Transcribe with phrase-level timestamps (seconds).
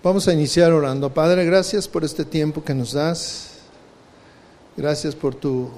[0.00, 1.12] Vamos a iniciar orando.
[1.12, 3.48] Padre, gracias por este tiempo que nos das.
[4.76, 5.70] Gracias por tu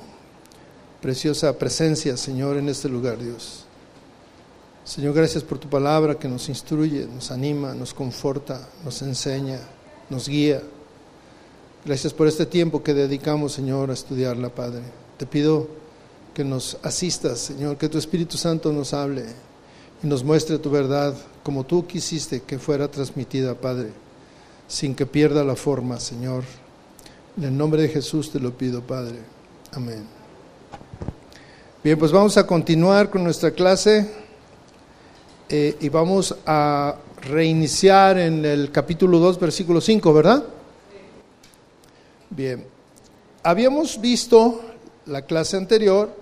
[1.01, 3.65] preciosa presencia, Señor, en este lugar, Dios.
[4.85, 9.59] Señor, gracias por tu palabra que nos instruye, nos anima, nos conforta, nos enseña,
[10.11, 10.61] nos guía.
[11.87, 14.83] Gracias por este tiempo que dedicamos, Señor, a estudiarla, Padre.
[15.17, 15.67] Te pido
[16.35, 19.25] que nos asistas, Señor, que tu Espíritu Santo nos hable
[20.03, 24.10] y nos muestre tu verdad como tú quisiste que fuera transmitida, Padre
[24.71, 26.45] sin que pierda la forma, Señor.
[27.37, 29.19] En el nombre de Jesús te lo pido, Padre.
[29.73, 30.07] Amén.
[31.83, 34.09] Bien, pues vamos a continuar con nuestra clase
[35.49, 40.45] eh, y vamos a reiniciar en el capítulo 2, versículo 5, ¿verdad?
[42.31, 42.65] Bien,
[43.43, 44.61] habíamos visto
[45.07, 46.15] la clase anterior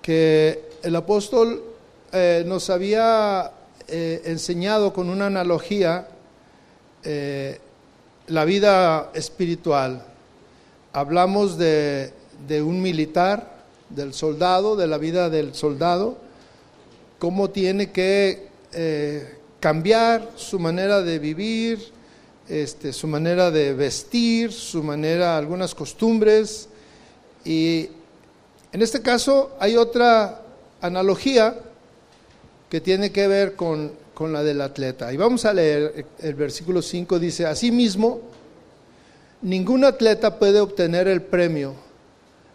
[0.00, 1.62] que el apóstol
[2.10, 3.52] eh, nos había
[3.86, 6.08] eh, enseñado con una analogía
[7.04, 7.58] eh,
[8.28, 10.04] la vida espiritual.
[10.92, 12.12] Hablamos de,
[12.64, 13.54] un militar,
[13.90, 16.16] del soldado, de la vida del soldado,
[17.18, 21.80] cómo tiene que eh, cambiar su manera de vivir,
[22.48, 26.68] este, su manera de vestir, su manera, algunas costumbres.
[27.44, 27.88] Y
[28.72, 30.42] en este caso hay otra
[30.80, 31.56] analogía
[32.70, 35.12] que tiene que ver con con la del atleta.
[35.12, 38.20] Y vamos a leer el versículo 5, dice, asimismo,
[39.42, 41.74] ningún atleta puede obtener el premio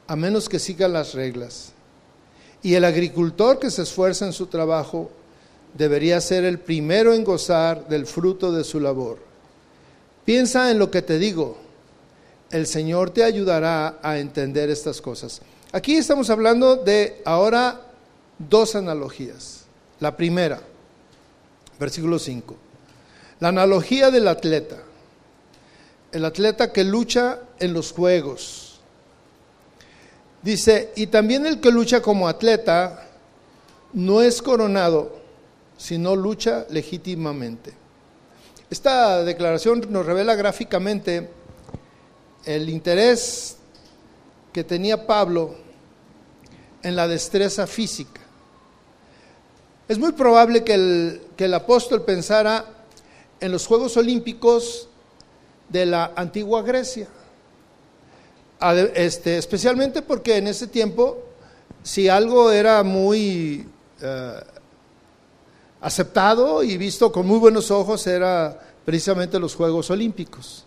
[0.07, 1.73] a menos que siga las reglas.
[2.63, 5.11] Y el agricultor que se esfuerza en su trabajo
[5.73, 9.19] debería ser el primero en gozar del fruto de su labor.
[10.25, 11.57] Piensa en lo que te digo,
[12.51, 15.41] el Señor te ayudará a entender estas cosas.
[15.71, 17.81] Aquí estamos hablando de ahora
[18.39, 19.65] dos analogías.
[19.99, 20.61] La primera,
[21.79, 22.55] versículo 5.
[23.39, 24.77] La analogía del atleta.
[26.11, 28.79] El atleta que lucha en los juegos.
[30.41, 33.07] Dice, y también el que lucha como atleta
[33.93, 35.19] no es coronado,
[35.77, 37.73] sino lucha legítimamente.
[38.69, 41.29] Esta declaración nos revela gráficamente
[42.45, 43.57] el interés
[44.53, 45.55] que tenía Pablo
[46.83, 48.21] en la destreza física.
[49.89, 52.63] Es muy probable que el, el apóstol pensara
[53.39, 54.87] en los Juegos Olímpicos
[55.67, 57.07] de la antigua Grecia.
[58.93, 61.17] Este, especialmente porque en ese tiempo,
[61.81, 63.67] si algo era muy
[63.99, 64.39] eh,
[65.81, 70.65] aceptado y visto con muy buenos ojos, era precisamente los Juegos Olímpicos.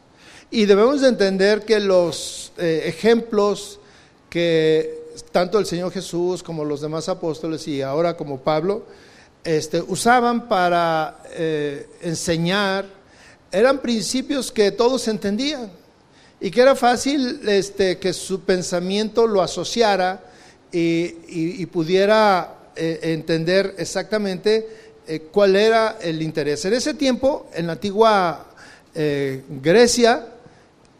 [0.51, 3.79] Y debemos de entender que los eh, ejemplos
[4.29, 5.01] que
[5.31, 8.83] tanto el Señor Jesús como los demás apóstoles y ahora como Pablo,
[9.45, 12.87] este, usaban para eh, enseñar
[13.51, 15.71] eran principios que todos entendían
[16.41, 20.25] y que era fácil este, que su pensamiento lo asociara
[20.71, 24.67] y, pudiera eh, entender exactamente
[25.07, 26.65] eh, cuál era el interés.
[26.65, 28.47] En ese tiempo, en la antigua
[28.95, 30.27] Grecia,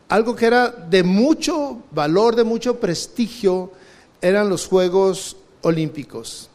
[0.09, 3.73] algo que era de mucho valor, de mucho prestigio,
[4.21, 6.51] eran los Juegos Olímpicos.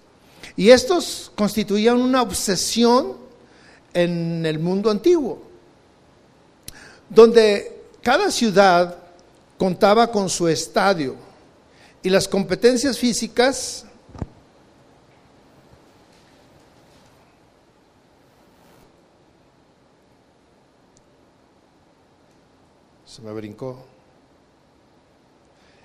[0.57, 3.16] Y estos constituían una obsesión
[3.94, 5.41] en el mundo antiguo,
[7.09, 8.97] donde cada ciudad
[9.57, 11.16] contaba con su estadio
[12.01, 13.85] y las competencias físicas
[23.06, 23.78] se me brincó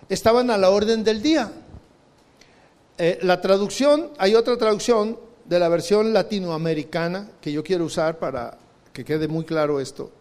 [0.08, 1.50] estaban a la orden del día.
[3.04, 8.56] Eh, la traducción, hay otra traducción de la versión latinoamericana que yo quiero usar para
[8.92, 10.12] que quede muy claro esto.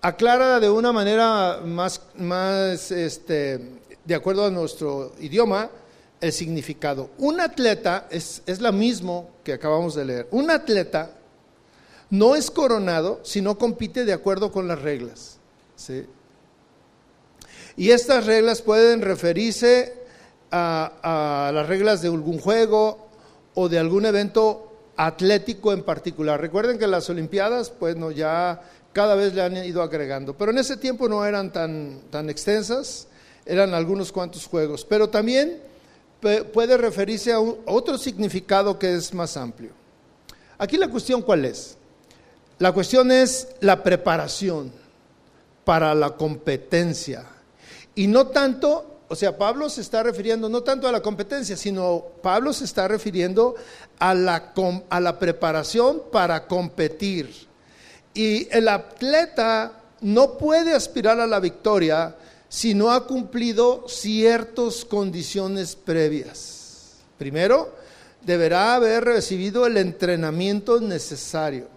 [0.00, 3.60] Aclara de una manera más, más este,
[4.02, 5.68] de acuerdo a nuestro idioma,
[6.22, 7.10] el significado.
[7.18, 10.28] Un atleta es, es lo mismo que acabamos de leer.
[10.30, 11.10] Un atleta
[12.08, 15.36] no es coronado si no compite de acuerdo con las reglas.
[17.76, 20.03] Y estas reglas pueden referirse
[20.56, 23.08] a, las reglas de algún juego
[23.54, 26.40] o de algún evento atlético en particular.
[26.40, 28.62] Recuerden que las Olimpiadas, pues no, ya
[28.92, 33.08] cada vez le han ido agregando, pero en ese tiempo no eran tan, tan extensas,
[33.44, 35.60] eran algunos cuantos juegos, pero también
[36.52, 39.72] puede referirse a, a otro significado que es más amplio.
[40.56, 41.76] Aquí la cuestión cuál es?
[42.58, 44.72] La cuestión es la preparación
[45.64, 47.26] para la competencia
[47.96, 52.04] y no tanto o sea, Pablo se está refiriendo no tanto a la competencia, sino
[52.22, 53.54] Pablo se está refiriendo
[53.98, 54.52] a la,
[54.88, 57.46] a la preparación para competir.
[58.14, 62.16] Y el atleta no puede aspirar a la victoria
[62.48, 66.94] si no ha cumplido ciertas condiciones previas.
[67.18, 67.74] Primero,
[68.22, 71.68] deberá haber recibido el entrenamiento necesario.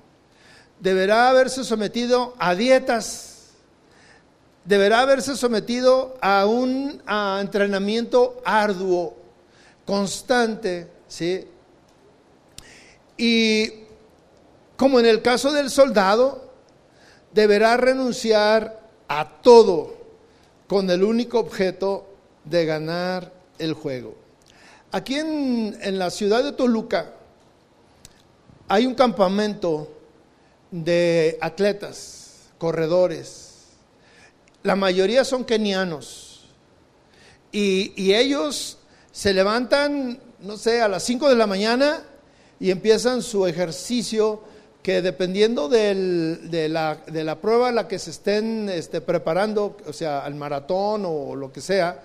[0.79, 3.26] Deberá haberse sometido a dietas.
[4.68, 7.02] Deberá haberse sometido a un
[7.40, 9.16] entrenamiento arduo,
[9.86, 11.48] constante, ¿sí?
[13.18, 13.72] Y
[14.75, 16.52] como en el caso del soldado,
[17.34, 19.96] deberá renunciar a todo
[20.68, 22.06] con el único objeto
[22.44, 24.16] de ganar el juego.
[24.92, 27.13] Aquí en, la ciudad de Toluca
[28.68, 29.90] hay un campamento
[30.72, 33.47] de atletas, corredores.
[34.63, 36.45] La mayoría son kenianos.
[37.51, 38.77] Y, y, ellos
[39.12, 42.04] se levantan, no sé, a las 5 de la mañana
[42.59, 44.42] y empiezan su ejercicio
[44.88, 50.36] que dependiendo de, la, prueba a la que se estén este, preparando, o sea, al
[50.36, 52.03] maratón o lo que sea,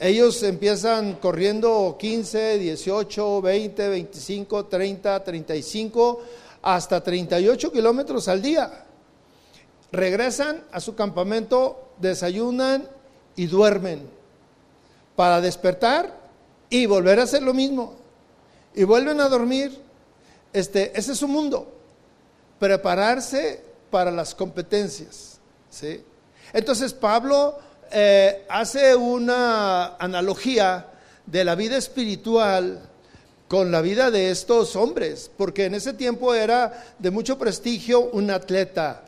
[0.00, 6.22] ellos empiezan corriendo 15, 18, 20, 25, 30, 35,
[6.62, 8.84] hasta 38 kilómetros al día.
[9.92, 12.88] Regresan a su campamento, desayunan
[13.36, 14.08] y duermen
[15.16, 16.24] para despertar
[16.70, 17.94] y volver a hacer lo mismo.
[18.74, 19.80] Y vuelven a dormir.
[20.52, 21.74] Este, ese es su mundo
[22.58, 25.38] prepararse para las competencias.
[25.70, 26.02] ¿sí?
[26.52, 27.58] Entonces Pablo
[27.90, 30.86] eh, hace una analogía
[31.26, 32.80] de la vida espiritual
[33.48, 38.30] con la vida de estos hombres, porque en ese tiempo era de mucho prestigio un
[38.30, 39.04] atleta.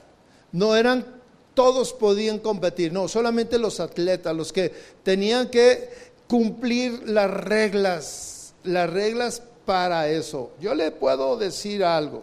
[0.52, 1.15] No eran
[1.56, 4.70] todos podían competir, no, solamente los atletas, los que
[5.02, 5.88] tenían que
[6.28, 10.50] cumplir las reglas, las reglas para eso.
[10.60, 12.22] Yo le puedo decir algo.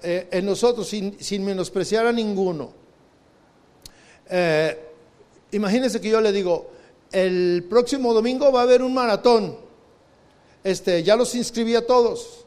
[0.00, 2.70] Eh, en nosotros sin, menospreciar a ninguno.
[4.30, 4.78] Eh,
[5.50, 6.70] imagínense que yo le digo,
[7.10, 9.58] el próximo domingo va a haber un maratón.
[10.62, 12.46] Este, ya los inscribí a todos.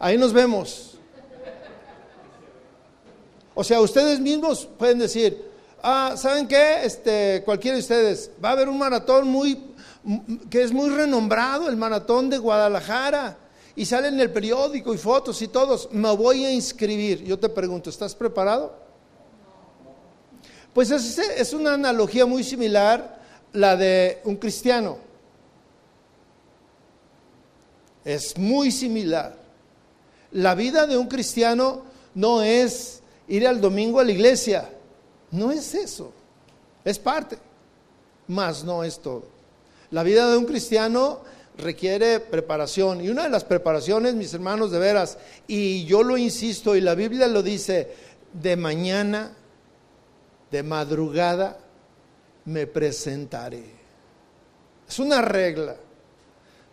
[0.00, 0.87] Ahí nos vemos.
[3.60, 5.50] O sea, ustedes mismos pueden decir,
[5.82, 6.84] ah, ¿saben qué?
[6.84, 9.60] Este, cualquiera de ustedes, va a haber un maratón muy,
[10.48, 13.36] que es muy renombrado, el maratón de Guadalajara
[13.74, 17.24] y sale en el periódico y fotos y todos, me voy a inscribir.
[17.24, 18.76] Yo te pregunto, ¿estás preparado?
[20.72, 23.20] Pues es, es una analogía muy similar
[23.54, 24.98] la de un cristiano.
[28.04, 29.34] Es muy similar.
[30.30, 31.82] La vida de un cristiano
[32.14, 32.98] no es
[33.28, 34.68] ir al domingo a la iglesia,
[35.30, 36.12] no es eso,
[36.84, 37.38] es parte,
[38.26, 39.24] mas no es todo.
[39.90, 41.20] La vida de un cristiano
[41.58, 43.04] requiere preparación.
[43.04, 46.94] Y una de las preparaciones, mis hermanos, de veras, y yo lo insisto, y la
[46.94, 47.92] Biblia lo dice,
[48.32, 49.32] de mañana,
[50.50, 51.58] de madrugada,
[52.44, 53.64] me presentaré.
[54.88, 55.76] Es una regla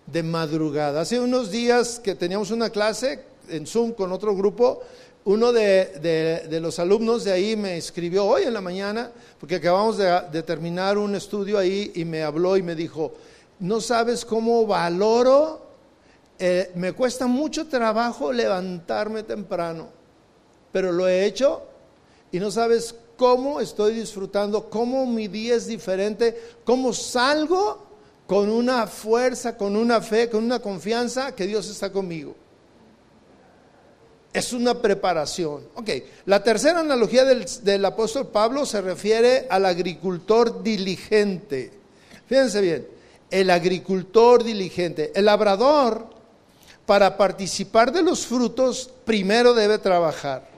[0.05, 1.01] de madrugada.
[1.01, 4.81] Hace unos días que teníamos una clase en Zoom con otro grupo,
[5.25, 10.43] uno de, los alumnos de ahí me escribió hoy en la mañana, porque acabamos de,
[10.43, 13.13] terminar un estudio ahí y me habló y me dijo,
[13.59, 15.65] no sabes cómo valoro,
[16.37, 19.89] eh, me cuesta mucho trabajo levantarme temprano,
[20.71, 21.63] pero lo he hecho
[22.31, 27.83] y no sabes cómo estoy disfrutando, cómo mi día es diferente, cómo salgo
[28.27, 32.35] con una fuerza, con una fe, con una confianza que Dios está conmigo.
[34.35, 35.61] Es una preparación.
[35.75, 35.89] Ok,
[36.25, 41.71] la tercera analogía del, del apóstol Pablo se refiere al agricultor diligente.
[42.27, 42.87] Fíjense bien,
[43.31, 45.13] el agricultor diligente.
[45.15, 46.09] El labrador,
[46.85, 50.49] para participar de los frutos, primero debe trabajar.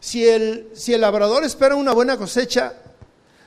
[0.00, 2.74] Si el, si el labrador espera una buena cosecha,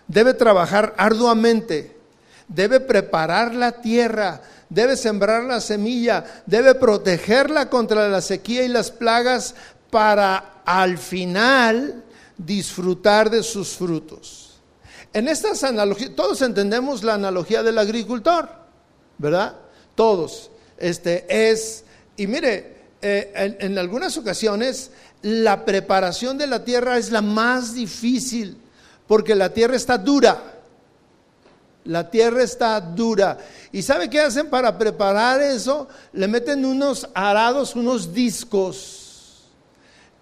[0.08, 1.98] debe trabajar arduamente,
[2.48, 8.92] debe preparar la tierra, debe sembrar la semilla, debe protegerla contra la sequía y las
[8.92, 9.56] plagas
[9.90, 12.04] para al final
[12.38, 14.60] disfrutar de sus frutos.
[15.14, 18.50] En estas analogías, todos entendemos la analogía del agricultor,
[19.20, 19.56] ¿verdad?
[19.94, 20.50] Todos.
[20.78, 21.84] Este es,
[22.18, 24.90] y mire, eh, en, algunas ocasiones
[25.22, 28.58] la preparación de la tierra es la más difícil,
[29.08, 30.62] porque la tierra está dura.
[31.86, 33.38] La tierra está dura.
[33.72, 35.88] ¿Y sabe qué hacen para preparar eso?
[36.14, 39.04] Le meten unos arados, unos discos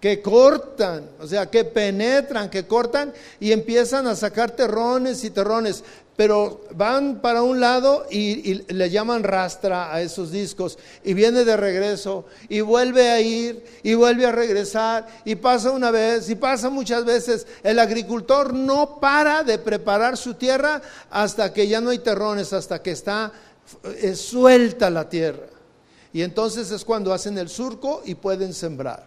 [0.02, 5.84] que cortan, o sea, que penetran, que cortan y empiezan a sacar terrones y terrones.
[6.16, 11.56] Pero van para un lado y, le llaman rastra a esos discos y viene de
[11.56, 16.68] regreso y vuelve a ir y vuelve a regresar y pasa una vez y pasa
[16.68, 17.46] muchas veces.
[17.62, 22.82] El agricultor no para de preparar su tierra hasta que ya no hay terrones, hasta
[22.82, 23.32] que está
[23.84, 25.46] eh, suelta la tierra.
[26.12, 29.06] Y entonces es cuando hacen el surco y pueden sembrar.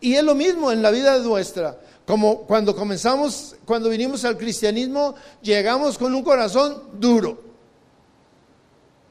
[0.00, 1.78] Y es lo mismo en la vida nuestra.
[2.10, 7.40] Como cuando comenzamos, cuando vinimos al cristianismo, llegamos con un corazón duro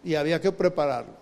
[0.04, 1.14] y había que prepararlo.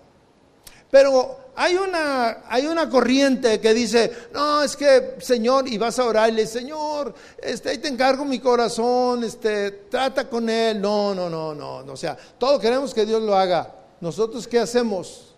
[0.89, 6.05] Pero hay una, hay una corriente que dice, no, es que Señor, y vas a
[6.05, 10.81] orarle, Señor, este, ahí te encargo mi corazón, este, trata con él.
[10.81, 11.93] No, no, no, no, no.
[11.93, 13.71] O sea, todo queremos que Dios lo haga.
[14.01, 15.35] ¿Nosotros qué hacemos?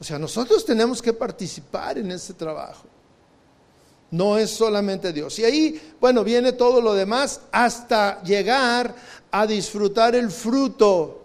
[0.00, 2.91] O sea, nosotros tenemos que participar en ese trabajo
[4.12, 5.38] no es solamente Dios.
[5.38, 8.94] Y ahí, bueno, viene todo lo demás hasta llegar
[9.30, 11.22] a disfrutar el fruto.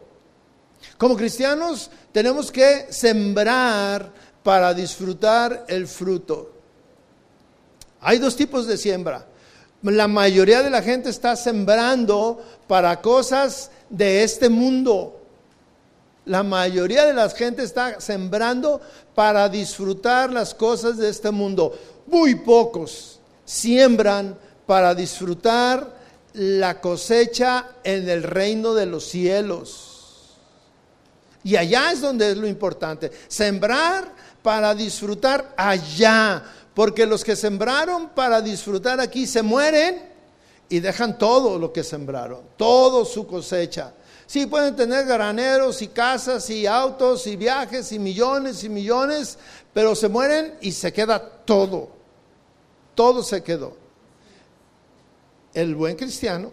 [0.98, 4.10] Como cristianos tenemos que sembrar
[4.41, 6.53] para disfrutar el fruto.
[8.00, 9.25] Hay dos tipos de siembra.
[9.82, 15.22] La mayoría de la gente está sembrando para cosas de este mundo.
[16.25, 18.79] La mayoría de la gente está sembrando
[19.13, 21.74] para disfrutar las cosas de este mundo
[22.08, 25.96] muy pocos siembran para disfrutar
[26.34, 30.36] la cosecha en el reino de los cielos.
[31.44, 33.12] Y allá es donde es lo importante.
[33.28, 36.44] Sembrar para disfrutar allá.
[36.74, 40.10] Porque los que sembraron para disfrutar aquí se mueren
[40.70, 43.94] y dejan todo lo que sembraron, todo su cosecha.
[44.28, 49.40] Sí, pueden tener graneros y casas y autos y viajes y millones y millones,
[49.74, 51.97] pero se mueren y se queda todo
[52.98, 53.77] todo se quedó.
[55.54, 56.51] El buen cristiano,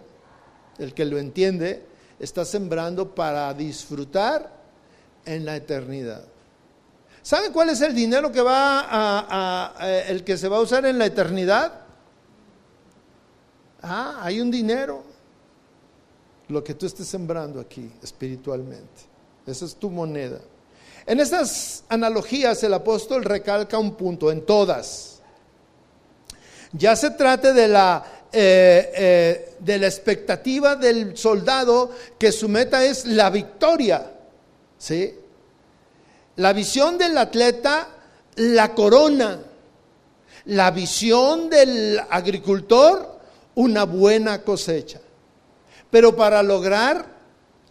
[0.78, 1.86] el que lo entiende,
[2.20, 4.52] está sembrando para disfrutar
[5.24, 6.22] en la eternidad.
[7.22, 10.98] ¿Saben cuál es el dinero que va a, el que se va a usar en
[10.98, 11.80] la eternidad?
[13.80, 15.02] Ah, hay un dinero.
[16.48, 19.08] Lo que tú estés sembrando aquí espiritualmente.
[19.46, 20.40] Esa es tu moneda.
[21.06, 25.13] En estas analogías el apóstol recalca un punto, en todas
[26.76, 32.84] ya se trate de la, eh, eh, de la expectativa del soldado que su meta
[32.84, 34.10] es la victoria.
[34.76, 35.14] ¿sí?
[36.36, 37.88] La visión del atleta,
[38.36, 39.40] la corona.
[40.46, 43.20] La visión del agricultor,
[43.54, 45.00] una buena cosecha.
[45.90, 47.06] Pero para lograr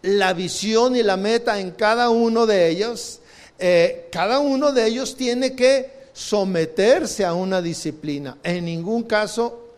[0.01, 3.19] la visión y la meta en cada uno de ellos,
[3.59, 8.37] eh, cada uno de ellos tiene que someterse a una disciplina.
[8.43, 9.69] En ningún caso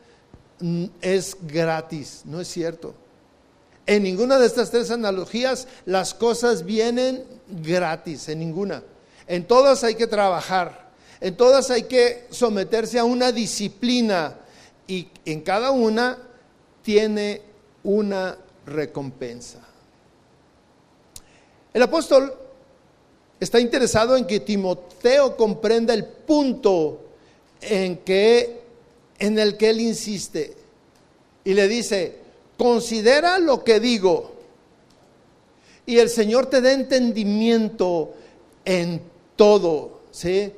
[0.59, 2.93] mm, es gratis, no es cierto.
[3.87, 8.83] En ninguna de estas tres analogías las cosas vienen gratis, en ninguna.
[9.27, 14.35] En todas hay que trabajar, en todas hay que someterse a una disciplina
[14.87, 16.17] y en cada una
[16.83, 17.41] tiene
[17.83, 19.59] una recompensa.
[21.73, 22.33] El apóstol
[23.39, 26.99] está interesado en que Timoteo comprenda el punto
[27.61, 28.61] en, que,
[29.19, 30.55] en el que él insiste.
[31.43, 32.17] Y le dice,
[32.57, 34.33] considera lo que digo.
[35.85, 38.13] Y el Señor te da entendimiento
[38.63, 39.01] en
[39.35, 40.01] todo.
[40.11, 40.51] ¿sí?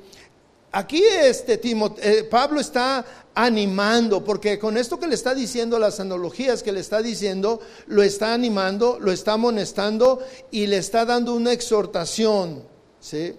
[0.71, 3.05] Aquí este, eh, Pablo está
[3.35, 8.01] animando, porque con esto que le está diciendo, las analogías que le está diciendo, lo
[8.01, 12.63] está animando, lo está amonestando y le está dando una exhortación.
[12.99, 13.35] ¿sí?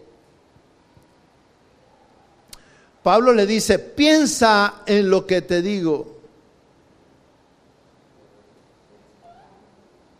[3.02, 6.18] Pablo le dice, piensa en lo que te digo.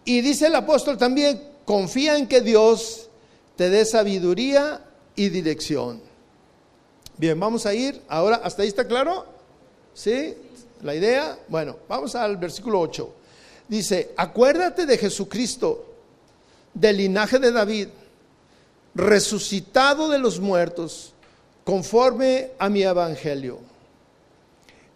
[0.05, 3.11] Y dice el apóstol también, confía en que Dios
[3.57, 4.83] te dé sabiduría
[5.15, 6.01] y dirección.
[7.19, 9.27] Bien, vamos a ir ahora, ¿hasta ahí está claro?
[9.93, 10.35] ¿Sí?
[10.83, 11.39] ¿La idea?
[11.49, 13.15] Bueno, vamos al versículo 8.
[13.69, 15.85] Dice, acuérdate de Jesucristo,
[16.73, 17.89] del linaje de David,
[18.95, 21.13] resucitado de los muertos,
[21.69, 23.59] conforme a mi evangelio,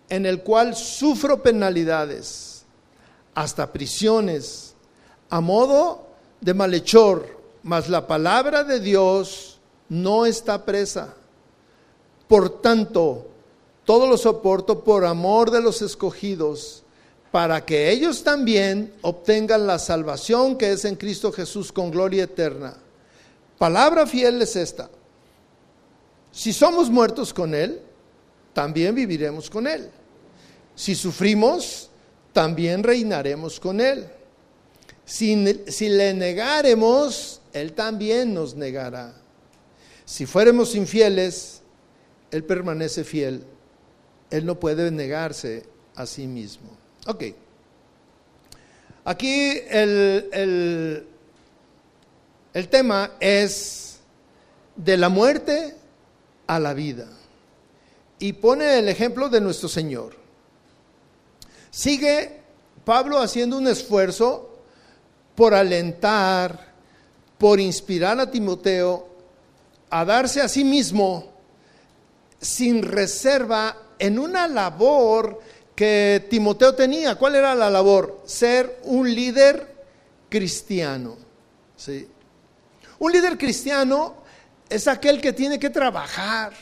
[0.09, 2.65] en el cual sufro penalidades,
[3.35, 4.73] hasta prisiones,
[5.29, 6.07] a modo
[6.41, 7.29] de malhechor,
[7.63, 9.59] mas la palabra de Dios
[9.91, 11.13] no está presa.
[12.27, 13.27] Por tanto,
[13.85, 16.85] todo lo soporto por amor de los escogidos,
[17.31, 22.79] para que ellos también obtengan la salvación que es en Cristo Jesús con gloria eterna.
[23.59, 24.89] Palabra fiel es esta.
[26.33, 27.81] Si somos muertos con Él,
[28.55, 29.91] también viviremos con Él.
[30.75, 31.91] Si sufrimos,
[32.33, 34.09] también reinaremos con Él.
[35.05, 39.15] Si, le negáremos, Él también nos negará.
[40.07, 41.61] Si fuéramos infieles,
[42.31, 43.45] Él permanece fiel.
[44.31, 46.71] Él no puede negarse a sí mismo.
[47.07, 47.25] Ok.
[49.05, 51.07] Aquí el, el,
[52.55, 53.99] el tema es
[54.77, 55.75] de la muerte
[56.55, 57.07] a la vida.
[58.19, 60.15] Y pone el ejemplo de nuestro Señor.
[61.71, 62.41] Sigue
[62.85, 64.59] Pablo haciendo un esfuerzo
[65.35, 66.73] por alentar,
[67.39, 69.09] por inspirar a Timoteo
[69.91, 71.33] a darse a sí mismo
[72.41, 75.41] sin reserva en una labor
[75.75, 77.15] que Timoteo tenía.
[77.17, 78.23] ¿Cuál era la labor?
[78.25, 79.75] Ser un líder
[80.29, 81.17] cristiano.
[81.77, 82.09] ¿sí?
[82.99, 84.22] Un líder cristiano
[84.73, 86.53] es aquel que tiene que trabajar.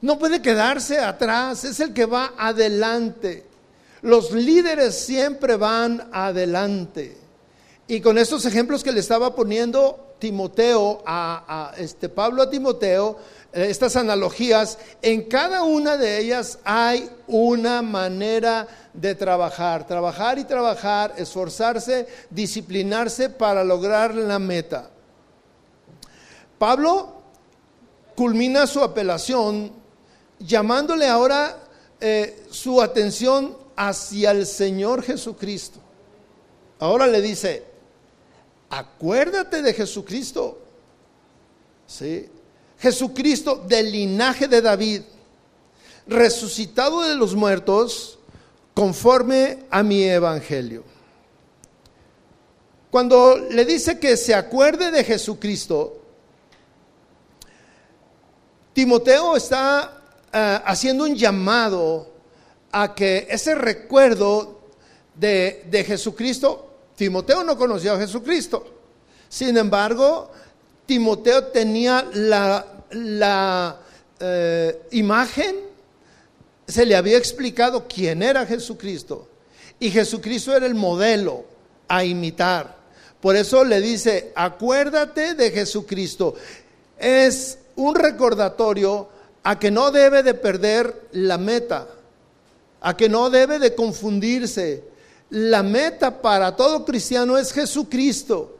[0.00, 3.46] No puede quedarse atrás, es el que va adelante.
[4.02, 7.16] Los líderes siempre van adelante.
[7.88, 13.18] Y con estos ejemplos que le estaba poniendo Timoteo a, este Pablo a Timoteo,
[13.52, 20.44] eh, estas analogías, en cada una de ellas hay una manera de trabajar, trabajar y
[20.44, 24.90] trabajar, esforzarse, disciplinarse para lograr la meta.
[26.58, 27.14] Pablo
[28.14, 29.72] culmina su apelación
[30.38, 31.62] llamándole ahora
[32.00, 35.78] eh, su atención hacia el Señor Jesucristo.
[36.78, 37.64] Ahora le dice,
[38.70, 40.58] acuérdate de Jesucristo.
[41.86, 42.28] ¿Sí?
[42.78, 45.02] Jesucristo del linaje de David,
[46.06, 48.18] resucitado de los muertos,
[48.74, 50.84] conforme a mi evangelio.
[52.90, 56.05] Cuando le dice que se acuerde de Jesucristo,
[58.76, 62.12] Timoteo está eh, haciendo un llamado
[62.70, 64.60] a que ese recuerdo
[65.14, 68.66] de, de Jesucristo, Timoteo no conoció a Jesucristo,
[69.30, 70.30] sin embargo,
[70.84, 73.80] Timoteo tenía la, la
[74.20, 75.56] eh, imagen,
[76.68, 79.26] se le había explicado quién era Jesucristo,
[79.80, 81.46] y Jesucristo era el modelo
[81.88, 82.76] a imitar.
[83.22, 86.34] Por eso le dice, acuérdate de Jesucristo.
[86.98, 89.08] Es un recordatorio
[89.42, 91.86] a que no debe de perder la meta,
[92.80, 94.84] a que no debe de confundirse.
[95.30, 98.56] La meta para todo cristiano es Jesucristo,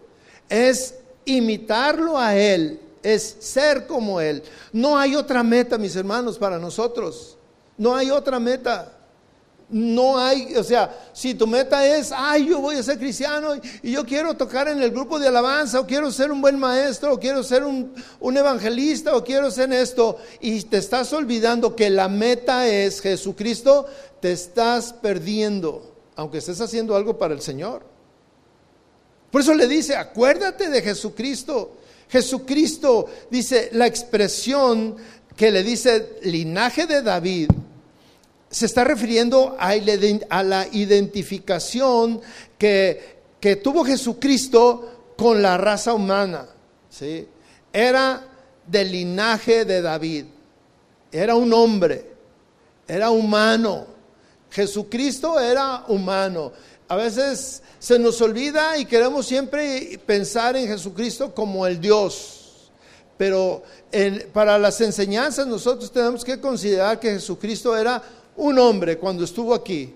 [0.48, 4.42] es imitarlo a Él, es ser como Él.
[4.72, 7.36] No hay otra meta, mis hermanos, para nosotros.
[7.76, 8.95] No hay otra meta.
[9.68, 13.90] No hay, o sea, si tu meta es, ay, yo voy a ser cristiano y,
[13.90, 17.18] yo quiero tocar en el grupo de alabanza, o quiero ser un buen maestro, o
[17.18, 22.08] quiero ser un, un evangelista, o quiero ser esto, y te estás olvidando que la
[22.08, 23.86] meta es Jesucristo,
[24.20, 27.82] te estás perdiendo, aunque estés haciendo algo para el Señor.
[29.32, 31.72] Por eso le dice, acuérdate de Jesucristo.
[32.08, 34.96] Jesucristo dice, la expresión
[35.36, 37.50] que le dice linaje de David,
[38.56, 42.22] se está refiriendo a la identificación
[42.56, 46.46] que, que tuvo Jesucristo con la raza humana.
[46.88, 47.28] ¿sí?
[47.70, 48.26] Era
[48.66, 50.24] del linaje de David.
[51.12, 52.12] Era un hombre,
[52.88, 53.88] era humano.
[54.50, 56.50] Jesucristo era humano.
[56.88, 62.70] A veces se nos olvida y queremos siempre pensar en Jesucristo como el Dios.
[63.18, 63.62] Pero
[64.32, 68.02] para las enseñanzas nosotros tenemos que considerar que Jesucristo era
[68.36, 69.94] un hombre cuando estuvo aquí.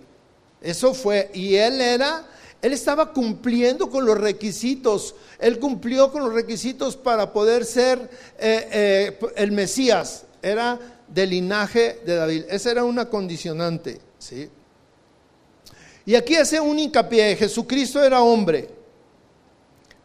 [0.60, 2.26] Eso fue, y él era,
[2.60, 7.98] él estaba cumpliendo con los requisitos, él cumplió con los requisitos para poder ser
[8.38, 14.50] eh, eh, el Mesías, era del linaje de David, esa era una condicionante, ¿sí?
[16.04, 18.68] Y aquí hace un hincapié, Jesucristo era hombre,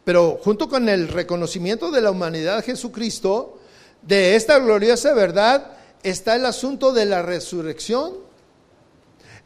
[0.04, 3.58] pero junto con el reconocimiento de la humanidad de Jesucristo,
[4.02, 5.72] de esta gloriosa verdad,
[6.02, 8.25] está el asunto de la resurrección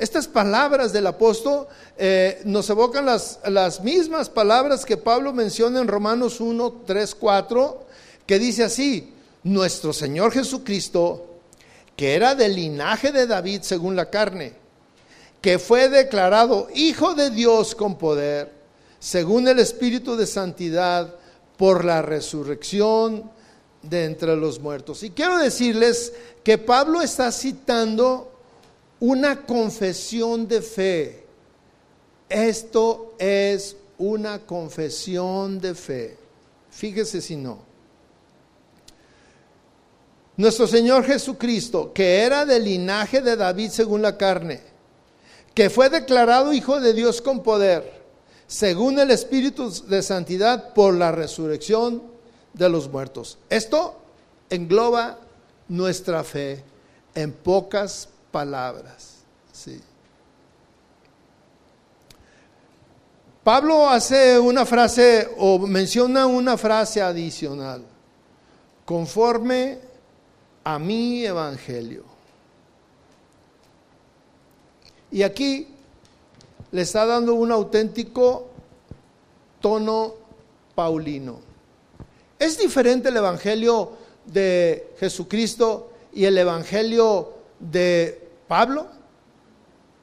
[0.01, 5.89] estas palabras del apóstol eh, nos evocan las, las mismas palabras que Pablo menciona en
[5.89, 7.87] Romanos 1, 3, 4,
[8.25, 11.27] que dice así, nuestro Señor Jesucristo,
[11.97, 14.55] que era del linaje de David según la carne,
[15.43, 18.51] que fue declarado Hijo de Dios con poder,
[18.99, 21.15] según el Espíritu de Santidad,
[21.59, 23.31] por la resurrección
[23.83, 25.03] de entre los muertos.
[25.03, 28.30] Y quiero decirles que Pablo está citando
[29.01, 31.25] una confesión de fe.
[32.29, 36.17] Esto es una confesión de fe.
[36.71, 37.71] Fíjese si no.
[40.37, 44.61] Nuestro Señor Jesucristo, que era del linaje de David según la carne,
[45.55, 48.01] que fue declarado Hijo de Dios con poder,
[48.47, 52.03] según el Espíritu de Santidad, por la resurrección
[52.55, 53.39] de los muertos.
[53.51, 53.97] Esto
[54.49, 55.19] engloba
[55.69, 56.65] nuestra fe
[57.15, 59.19] en pocas palabras.
[59.53, 59.81] Sí.
[63.43, 67.83] Pablo hace una frase o menciona una frase adicional,
[68.85, 69.79] conforme
[70.63, 72.05] a mi evangelio.
[75.11, 75.69] Y aquí
[76.71, 78.49] le está dando un auténtico
[79.61, 80.15] tono
[80.75, 81.41] paulino.
[82.39, 83.93] ¿Es diferente el evangelio
[84.25, 88.20] de Jesucristo y el evangelio de
[88.51, 88.89] Pablo?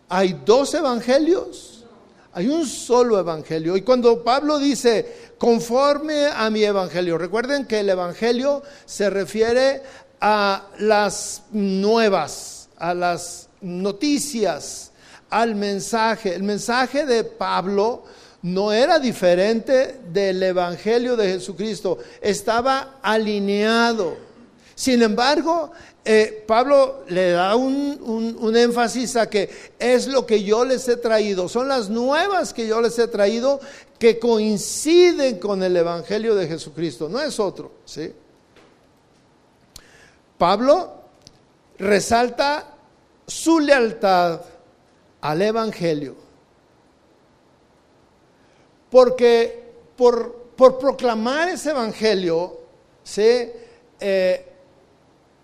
[0.08, 1.84] ¿Hay dos evangelios?
[2.32, 3.76] Hay un solo evangelio.
[3.76, 9.82] Y cuando Pablo dice, conforme a mi evangelio, recuerden que el evangelio se refiere
[10.22, 14.94] a las nuevas, a las noticias,
[15.30, 16.34] al mensaje.
[16.34, 18.06] El mensaje de Pablo
[18.44, 24.16] no era diferente del evangelio de Jesucristo, estaba alineado.
[24.74, 25.72] Sin embargo,
[26.10, 31.50] eh, Pablo le da un, énfasis a que es lo que yo les he traído,
[31.50, 33.60] son las nuevas que yo les he traído
[34.00, 37.74] que coinciden con el Evangelio de Jesucristo, no es otro.
[37.84, 38.14] ¿sí?
[40.38, 40.94] Pablo
[41.78, 42.74] resalta
[43.28, 44.40] su lealtad
[45.20, 46.16] al Evangelio,
[48.90, 52.62] porque por, por proclamar ese Evangelio,
[53.04, 53.50] ¿sí?
[54.00, 54.47] Eh,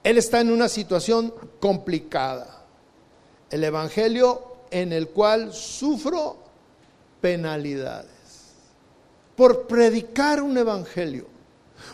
[0.03, 2.65] él está en una situación complicada.
[3.49, 6.37] El Evangelio en el cual sufro
[7.21, 8.11] penalidades
[9.35, 11.27] por predicar un Evangelio.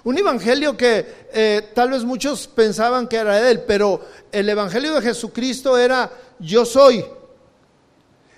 [0.04, 5.02] Un Evangelio que eh, tal vez muchos pensaban que era él, pero el Evangelio de
[5.02, 7.06] Jesucristo era yo soy.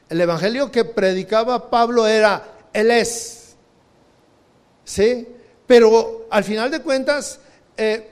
[0.09, 3.55] El Evangelio que predicaba Pablo era Él es.
[4.83, 5.27] ¿Sí?
[5.65, 7.39] Pero al final de cuentas,
[7.77, 8.10] eh,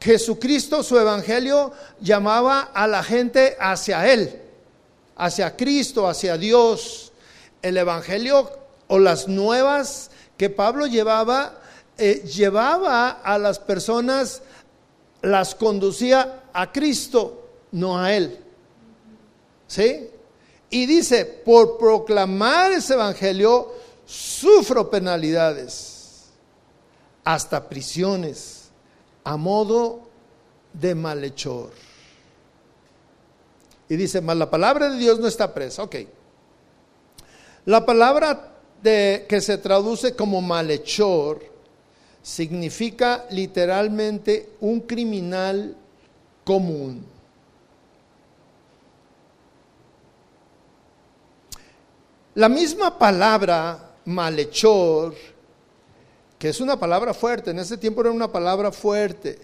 [0.00, 4.40] Jesucristo, su evangelio, llamaba a la gente hacia Él,
[5.16, 7.12] hacia Cristo, hacia Dios.
[7.62, 8.50] El evangelio
[8.86, 11.60] o las nuevas que Pablo llevaba,
[11.96, 14.42] eh, llevaba a las personas,
[15.20, 18.38] las conducía a Cristo, no a Él.
[19.66, 20.08] ¿Sí?
[20.70, 23.72] Y dice, por proclamar ese evangelio,
[24.06, 26.26] sufro penalidades,
[27.24, 28.57] hasta prisiones
[29.28, 30.08] a modo
[30.72, 31.70] de malhechor.
[33.86, 35.82] Y dice, mas la palabra de Dios no está presa.
[35.82, 35.96] Ok.
[37.66, 41.42] La palabra de, que se traduce como malhechor
[42.22, 45.76] significa literalmente un criminal
[46.42, 47.04] común.
[52.34, 55.14] La misma palabra malhechor
[56.38, 59.38] que es una palabra fuerte, en ese tiempo era una palabra fuerte.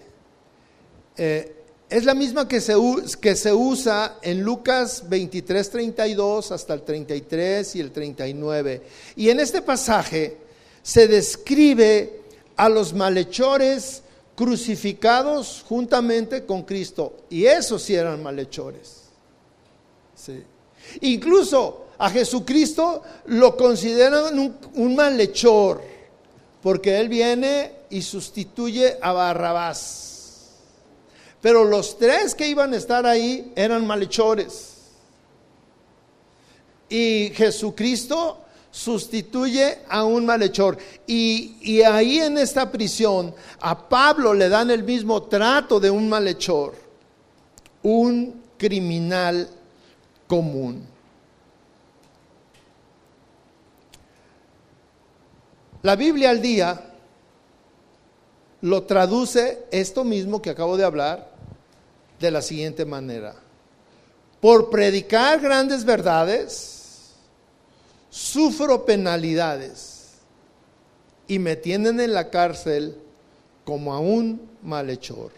[1.17, 1.55] Eh,
[1.89, 2.73] es la misma que se,
[3.21, 8.81] que se usa en Lucas 23, 32 hasta el 33 y el 39.
[9.17, 10.37] Y en este pasaje
[10.81, 12.21] se describe
[12.55, 14.01] a los malhechores
[14.35, 17.17] crucificados juntamente con Cristo.
[17.29, 19.01] Y esos sí eran malhechores.
[21.01, 25.94] Incluso a Jesucristo lo consideran un, un malhechor
[26.65, 30.49] porque Él viene y sustituye a Barrabás.
[31.39, 34.77] Pero los tres que iban a estar ahí eran malhechores.
[36.89, 38.39] Y Jesucristo
[38.71, 40.79] sustituye a un malhechor.
[41.05, 46.09] Y, y, ahí en esta prisión a Pablo le dan el mismo trato de un
[46.09, 46.73] malhechor,
[47.83, 49.47] un criminal
[50.25, 50.94] común.
[55.85, 56.81] La Biblia al día
[58.61, 61.29] lo traduce esto mismo que acabo de hablar
[62.19, 63.35] de la siguiente manera.
[64.41, 67.11] Por predicar grandes verdades,
[68.09, 70.13] sufro penalidades
[71.27, 72.97] y me tienen en la cárcel
[73.63, 75.33] como a un malhechor.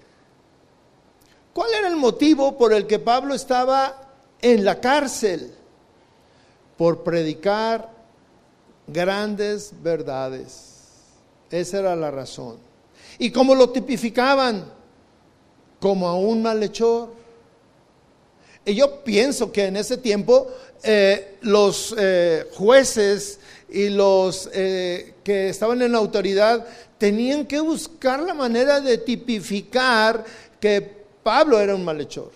[1.51, 5.53] ¿Cuál era el motivo por el que Pablo estaba en la cárcel?
[6.77, 7.96] Por predicar
[8.87, 10.75] grandes verdades.
[11.51, 12.57] Esa era la razón.
[13.19, 14.65] ¿Y cómo lo tipificaban?
[15.79, 17.09] Como a un malhechor.
[18.65, 20.47] Y yo pienso que en ese tiempo
[20.83, 26.65] eh, los eh, jueces y los eh, que estaban en la autoridad
[26.97, 30.23] tenían que buscar la manera de tipificar
[30.59, 32.31] que Pablo era un malhechor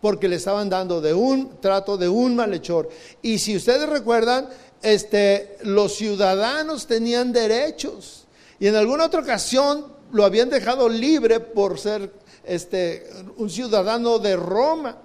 [0.00, 2.88] porque le estaban dando de un trato de un malhechor.
[3.22, 4.48] Y si ustedes recuerdan,
[4.82, 8.26] este, los ciudadanos tenían derechos
[8.60, 12.12] y en alguna otra ocasión lo habían dejado libre por ser
[12.44, 14.96] este, un ciudadano de Roma.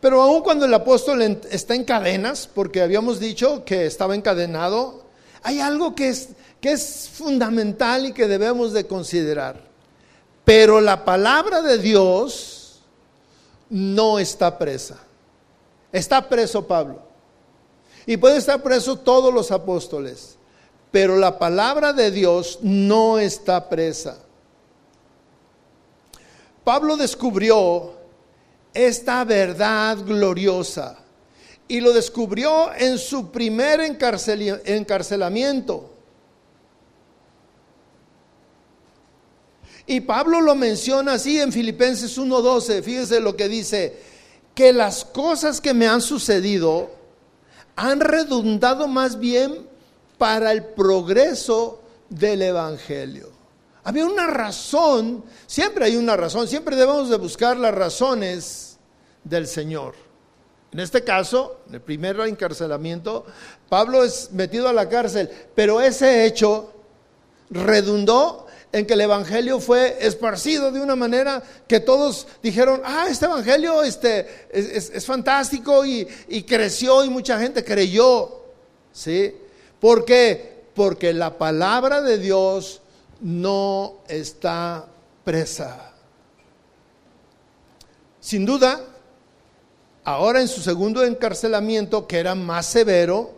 [0.00, 5.04] Pero aun cuando el apóstol está en cadenas, porque habíamos dicho que estaba encadenado,
[5.42, 9.68] hay algo que es, que es fundamental y que debemos de considerar.
[10.44, 12.49] Pero la palabra de Dios
[13.70, 14.98] no está presa.
[15.92, 17.00] Está preso Pablo.
[18.04, 20.36] Y puede estar preso todos los apóstoles.
[20.90, 24.18] Pero la palabra de Dios no está presa.
[26.64, 27.92] Pablo descubrió
[28.74, 30.98] esta verdad gloriosa
[31.68, 35.89] y lo descubrió en su primer encarcelamiento.
[39.86, 43.98] Y Pablo lo menciona así en Filipenses 1:12, fíjese lo que dice,
[44.54, 46.90] que las cosas que me han sucedido
[47.76, 49.66] han redundado más bien
[50.18, 53.30] para el progreso del Evangelio.
[53.84, 58.78] Había una razón, siempre hay una razón, siempre debemos de buscar las razones
[59.24, 59.94] del Señor.
[60.72, 63.24] En este caso, en el primer encarcelamiento,
[63.68, 66.72] Pablo es metido a la cárcel, pero ese hecho
[67.48, 73.26] redundó en que el evangelio fue esparcido de una manera que todos dijeron, ah, este
[73.26, 78.42] evangelio este, es, fantástico y, y, creció y mucha gente creyó.
[78.92, 79.34] ¿Sí?
[79.80, 80.64] ¿Por qué?
[80.74, 82.80] Porque la palabra de Dios
[83.20, 84.86] no está
[85.24, 85.92] presa.
[88.20, 88.80] Sin duda,
[90.04, 93.32] ahora en su segundo encarcelamiento, que era más severo,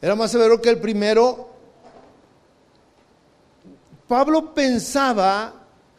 [0.00, 1.48] era más severo que el primero,
[4.08, 5.52] Pablo pensaba,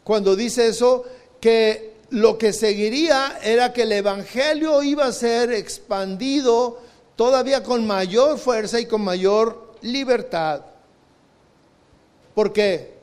[0.04, 1.06] cuando dice eso,
[1.40, 6.80] que lo que seguiría era que el Evangelio iba a ser expandido
[7.16, 10.62] todavía con mayor fuerza y con mayor libertad.
[12.34, 12.96] Porque,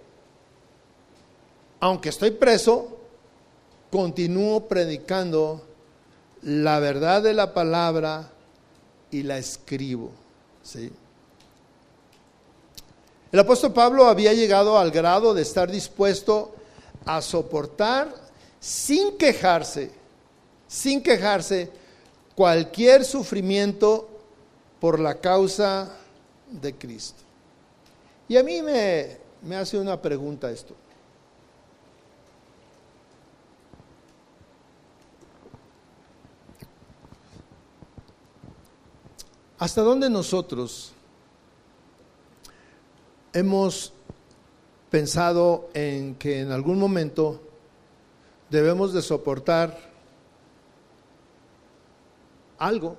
[1.79, 2.99] aunque estoy preso,
[3.91, 5.63] continúo predicando
[6.43, 8.33] la verdad de la palabra
[9.11, 10.11] y la escribo.
[10.63, 10.91] ¿sí?
[13.37, 16.55] El apóstol Pablo había llegado al grado de estar dispuesto
[17.05, 18.11] a soportar
[18.59, 19.91] sin quejarse,
[20.67, 21.71] sin quejarse,
[22.35, 24.09] cualquier sufrimiento
[24.81, 25.99] por la causa
[26.51, 27.23] de Cristo.
[28.27, 30.75] Y a mí me, me hace una pregunta esto.
[39.59, 40.96] ¿Hasta dónde nosotros
[43.37, 43.93] hemos
[44.91, 47.43] pensado en que en algún momento
[48.49, 49.79] debemos de soportar
[52.57, 52.97] algo,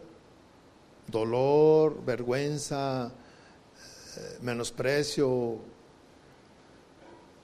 [1.08, 5.58] dolor, vergüenza, eh, menosprecio,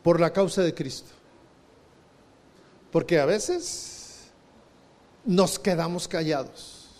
[0.03, 1.09] por la causa de Cristo.
[2.91, 4.27] Porque a veces
[5.25, 6.91] nos quedamos callados.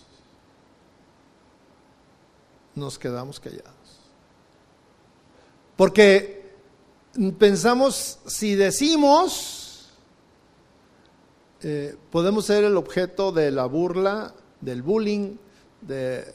[2.73, 3.83] Nos quedamos callados.
[5.75, 6.43] Porque
[7.38, 9.89] pensamos, si decimos,
[11.62, 15.38] eh, podemos ser el objeto de la burla, del bullying,
[15.81, 16.25] de eh,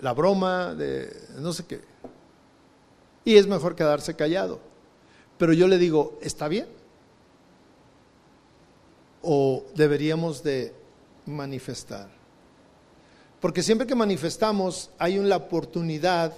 [0.00, 1.80] la broma, de no sé qué.
[3.24, 4.60] Y es mejor quedarse callado.
[5.38, 6.66] Pero yo le digo, ¿está bien?
[9.22, 10.74] ¿O deberíamos de
[11.26, 12.08] manifestar?
[13.40, 16.32] Porque siempre que manifestamos hay una oportunidad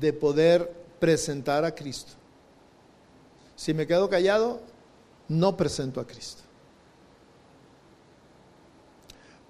[0.00, 2.14] de poder presentar a Cristo.
[3.54, 4.62] Si me quedo callado,
[5.28, 6.42] no presento a Cristo.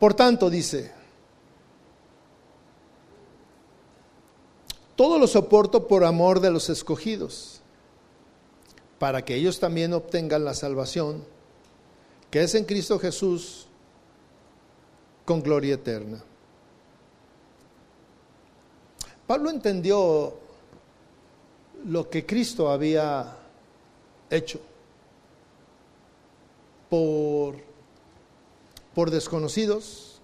[0.01, 0.91] Por tanto, dice,
[4.97, 7.61] todo lo soporto por amor de los escogidos,
[8.99, 11.25] para que ellos también obtengan la salvación,
[12.33, 13.69] que es en Cristo Jesús,
[15.25, 16.21] con gloria eterna.
[19.29, 20.43] Pablo entendió
[21.85, 23.37] lo que Cristo había
[24.31, 24.61] hecho
[26.89, 27.57] por,
[28.95, 30.21] por desconocidos,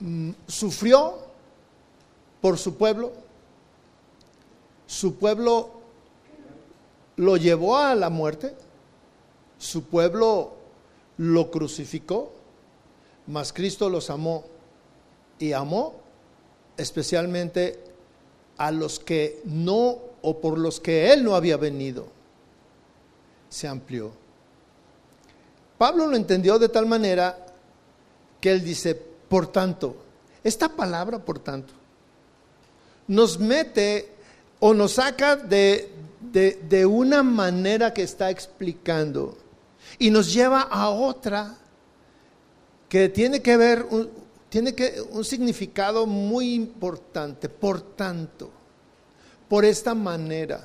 [0.00, 1.18] mm, sufrió
[2.40, 3.12] por su pueblo,
[4.86, 5.70] su pueblo
[7.16, 8.54] lo llevó a la muerte,
[9.58, 10.54] su pueblo
[11.18, 12.32] lo crucificó,
[13.26, 14.44] mas Cristo los amó
[15.38, 15.94] y amó
[16.76, 17.91] especialmente
[18.56, 22.06] a los que no o por los que Él no había venido,
[23.48, 24.12] se amplió.
[25.78, 27.36] Pablo lo entendió de tal manera
[28.40, 29.96] que él dice, por tanto,
[30.42, 31.72] esta palabra por tanto,
[33.06, 34.10] nos mete
[34.60, 39.36] o nos saca de, de, una manera que está explicando
[39.98, 41.56] y nos lleva a otra
[42.88, 43.86] que tiene que ver,
[44.52, 48.50] tiene que, un significado muy importante, por tanto,
[49.48, 50.62] por esta manera,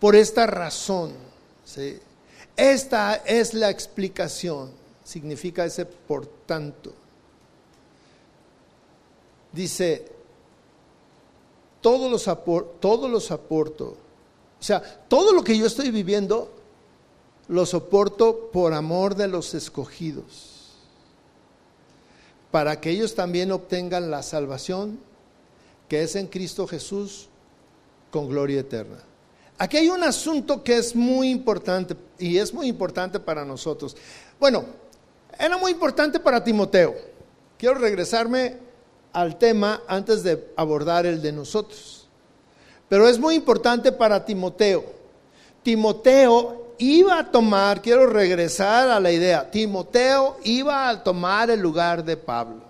[0.00, 1.12] por esta razón.
[2.56, 4.72] Esta es la explicación,
[5.04, 6.92] significa ese por tanto.
[9.52, 10.10] Dice,
[11.80, 12.24] todos los,
[12.80, 13.96] todos los aporto.
[14.58, 16.50] O sea, todo lo que yo estoy viviendo
[17.46, 20.47] lo soporto por amor de los escogidos,
[22.50, 24.98] para que ellos también obtengan la salvación
[25.88, 27.28] que es en Cristo Jesús
[28.10, 28.98] con gloria eterna.
[29.58, 33.96] Aquí hay un asunto que es muy importante y es muy importante para nosotros.
[34.38, 34.64] Bueno,
[35.38, 36.94] era muy importante para Timoteo.
[37.56, 38.56] Quiero regresarme
[39.12, 42.06] al tema antes de abordar el de nosotros.
[42.88, 44.84] Pero es muy importante para Timoteo.
[45.62, 52.04] Timoteo iba a tomar, quiero regresar a la idea, Timoteo iba a tomar el lugar
[52.04, 52.62] de Pablo.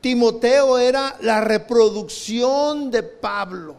[0.00, 3.76] Timoteo era la reproducción de Pablo.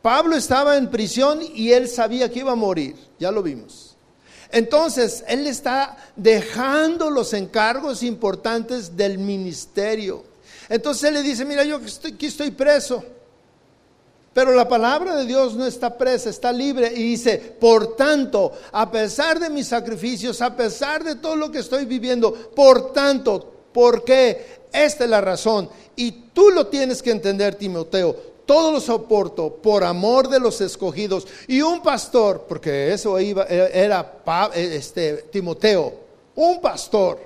[0.00, 3.96] Pablo estaba en prisión y él sabía que iba a morir, ya lo vimos.
[4.50, 10.24] Entonces, él está dejando los encargos importantes del ministerio.
[10.68, 13.04] Entonces él le dice, mira, yo aquí estoy preso.
[14.34, 16.90] Pero la palabra de Dios no está presa, está libre.
[16.94, 21.58] Y dice, por tanto, a pesar de mis sacrificios, a pesar de todo lo que
[21.58, 24.62] estoy viviendo, por tanto, ¿por qué?
[24.72, 25.68] Esta es la razón.
[25.96, 31.26] Y tú lo tienes que entender, Timoteo todo lo soporto por amor de los escogidos.
[31.46, 34.18] Y un pastor, porque eso iba, era
[34.54, 35.94] este, Timoteo,
[36.34, 37.20] un pastor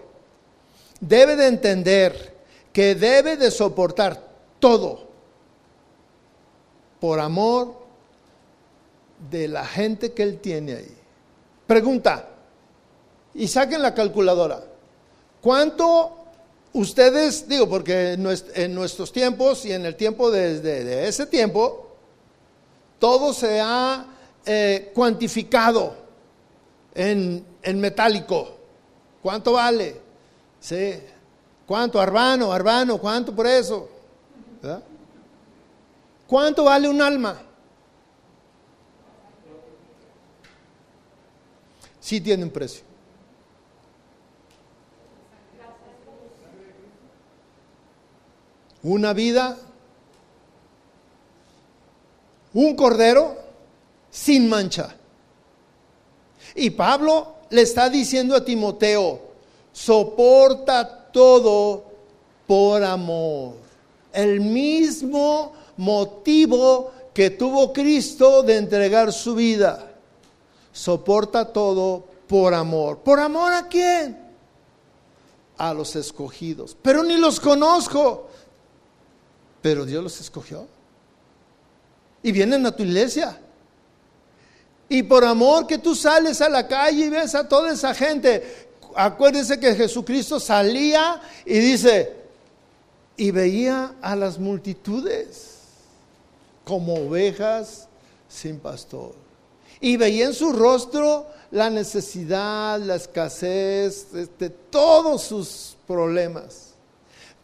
[1.00, 2.34] debe de entender
[2.72, 4.22] que debe de soportar
[4.58, 5.05] todo
[7.06, 7.72] por amor
[9.30, 10.96] de la gente que él tiene ahí.
[11.64, 12.28] Pregunta,
[13.32, 14.60] y saquen la calculadora,
[15.40, 16.16] ¿cuánto
[16.72, 21.90] ustedes, digo, porque en nuestros tiempos y en el tiempo de, ese tiempo,
[22.98, 24.04] todo se ha
[24.44, 25.94] eh, cuantificado
[26.92, 27.44] en,
[27.76, 28.56] metálico.
[29.22, 29.94] ¿Cuánto vale?
[30.58, 30.94] ¿Sí?
[31.68, 32.00] ¿Cuánto?
[32.00, 33.90] Arbano, arbano, ¿cuánto por eso?
[36.26, 37.40] ¿Cuánto vale un alma?
[42.00, 42.86] Sí tiene un precio.
[48.86, 49.56] una vida,
[52.54, 53.36] un cordero
[54.10, 54.94] sin mancha.
[56.54, 59.20] Y Pablo le está diciendo a Timoteo,
[59.72, 61.84] soporta todo
[62.46, 63.56] por amor.
[64.12, 69.92] El mismo motivo que tuvo Cristo de entregar su vida.
[70.72, 72.98] Soporta todo por amor.
[72.98, 74.18] ¿Por amor a quién?
[75.56, 76.76] A los escogidos.
[76.82, 78.28] Pero ni los conozco
[79.66, 80.68] pero Dios los escogió.
[82.22, 83.36] Y vienen a tu iglesia.
[84.88, 88.68] Y por amor que tú sales a la calle y ves a toda esa gente,
[88.94, 92.14] acuérdense que Jesucristo salía y dice,
[93.16, 95.55] y veía a las multitudes
[96.66, 97.86] como ovejas
[98.28, 99.14] sin pastor.
[99.80, 106.72] Y veía en su rostro la necesidad, la escasez, este, todos sus problemas.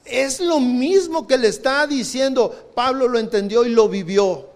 [0.05, 4.49] Es lo mismo que le está diciendo, Pablo lo entendió y lo vivió.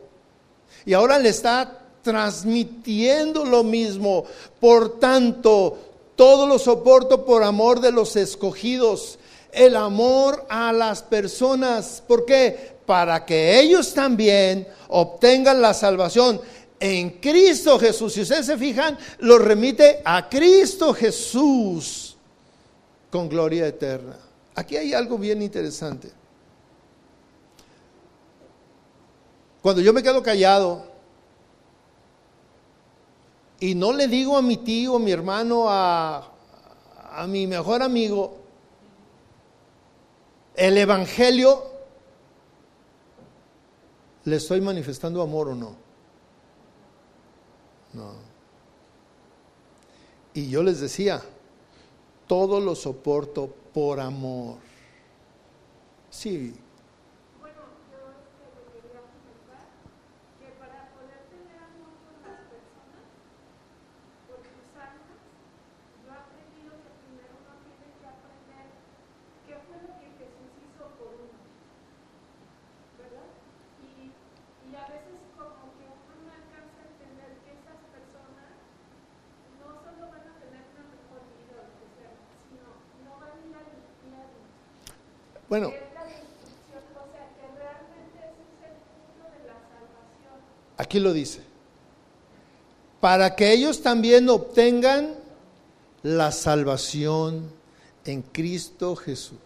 [0.84, 4.24] Y ahora le está transmitiendo lo mismo.
[4.58, 5.78] Por tanto,
[6.16, 9.20] todo lo soporto por amor de los escogidos.
[9.52, 12.02] El amor a las personas.
[12.04, 12.75] ¿Por qué?
[12.86, 16.40] Para que ellos también obtengan la salvación
[16.78, 18.12] en Cristo Jesús.
[18.12, 22.16] Si ustedes se fijan, lo remite a Cristo Jesús
[23.10, 24.16] con gloria eterna.
[24.54, 26.10] Aquí hay algo bien interesante.
[29.60, 30.86] Cuando yo me quedo callado
[33.58, 36.32] y no le digo a mi tío, a mi hermano, a,
[37.10, 38.36] a mi mejor amigo,
[40.54, 41.75] el Evangelio,
[44.26, 45.76] ¿le estoy manifestando amor o no?
[47.92, 48.12] No.
[50.34, 51.22] Y yo les decía,
[52.26, 54.56] todo lo soporto por amor.
[56.10, 56.54] Sí.
[57.38, 57.56] Bueno,
[57.92, 59.70] yo este, quería comentar
[60.40, 63.06] que para poder tener amor con las personas,
[64.26, 65.22] por tus almas,
[66.02, 66.66] yo aprendí
[85.48, 89.54] Bueno, que es la destrucción, o sea, que realmente ese es el punto de la
[89.62, 90.42] salvación.
[91.00, 91.40] Lo dice.
[93.00, 95.14] Para que ellos también obtengan
[96.02, 97.50] la salvación
[98.04, 99.38] en Cristo Jesús.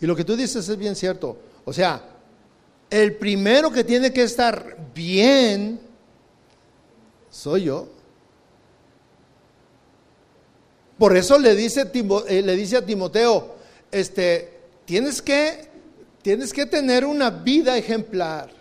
[0.00, 1.38] Y lo que tú dices es bien cierto.
[1.64, 2.02] O sea,
[2.90, 5.80] el primero que tiene que estar bien
[7.30, 7.88] soy yo.
[10.98, 11.90] Por eso le dice,
[12.28, 13.54] eh, le dice a Timoteo,
[13.92, 15.68] este, tienes que,
[16.22, 18.57] tienes que tener una vida ejemplar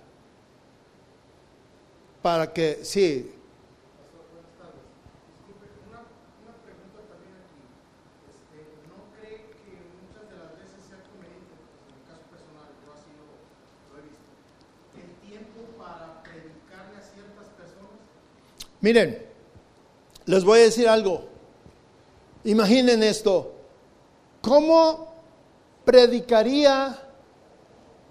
[2.27, 3.31] para que, sí.
[18.81, 19.25] Miren,
[20.25, 21.29] les voy a decir algo.
[22.43, 23.53] Imaginen esto.
[24.41, 25.13] ¿Cómo
[25.85, 26.99] predicaría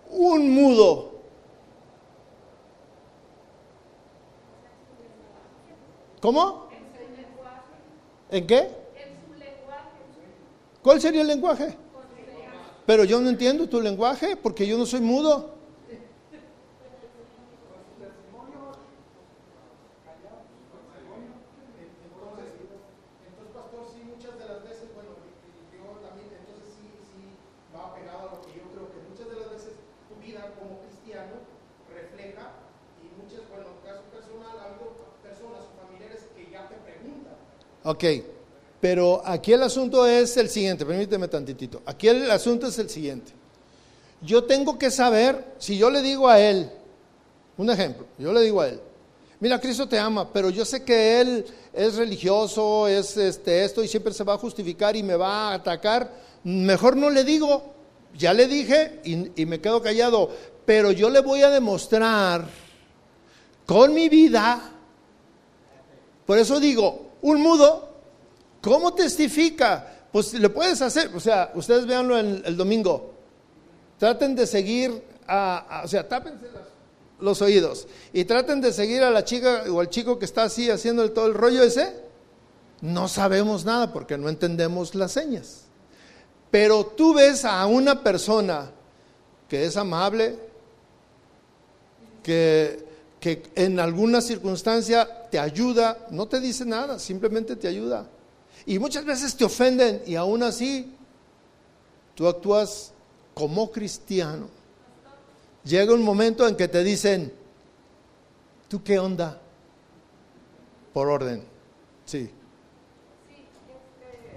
[0.08, 1.15] un mudo?
[6.26, 6.42] ¿Cómo?
[8.28, 8.60] ¿En qué?
[10.82, 11.78] ¿Cuál sería el lenguaje?
[12.86, 15.58] Pero yo no entiendo tu lenguaje porque yo no soy mudo.
[22.20, 22.62] Entonces,
[23.54, 27.38] pastor, sí, muchas de las veces, bueno, y- y yo también, entonces sí, sí
[27.74, 29.72] va pegado a lo que yo creo que muchas de las veces
[30.08, 31.34] tu vida como cristiano
[31.88, 32.52] refleja
[32.96, 34.88] y muchas, bueno, en caso personal, ha habido
[35.22, 37.36] personas o familiares que ya te preguntan.
[37.88, 38.04] Ok,
[38.80, 41.82] pero aquí el asunto es el siguiente, permíteme tantitito.
[41.86, 43.30] Aquí el asunto es el siguiente.
[44.20, 46.68] Yo tengo que saber, si yo le digo a él,
[47.56, 48.80] un ejemplo, yo le digo a él,
[49.38, 53.88] mira, Cristo te ama, pero yo sé que él es religioso, es este, esto y
[53.88, 56.12] siempre se va a justificar y me va a atacar,
[56.42, 57.72] mejor no le digo,
[58.18, 60.28] ya le dije y, y me quedo callado,
[60.64, 62.48] pero yo le voy a demostrar
[63.64, 64.72] con mi vida
[66.26, 67.88] por eso digo, un mudo,
[68.60, 69.92] ¿cómo testifica?
[70.12, 73.12] Pues le puedes hacer, o sea, ustedes véanlo el, el domingo.
[73.98, 76.46] Traten de seguir, a, o sea, tápense
[77.18, 80.70] los oídos y traten de seguir a la chica o al chico que está así
[80.70, 82.04] haciendo el- todo el rollo ese.
[82.82, 85.62] No sabemos nada porque no entendemos las señas.
[86.50, 88.70] Pero tú ves a una persona
[89.48, 90.38] que es amable,
[92.22, 92.84] que,
[93.26, 98.06] que en alguna circunstancia te ayuda, no te dice nada, simplemente te ayuda.
[98.64, 100.92] Y muchas veces te ofenden y aún así
[102.14, 102.92] tú actúas
[103.34, 104.46] como cristiano.
[105.64, 107.32] Llega un momento en que te dicen,
[108.68, 109.40] ¿tú qué onda?
[110.92, 111.42] Por orden.
[112.04, 112.30] Sí
[113.76, 114.32] este,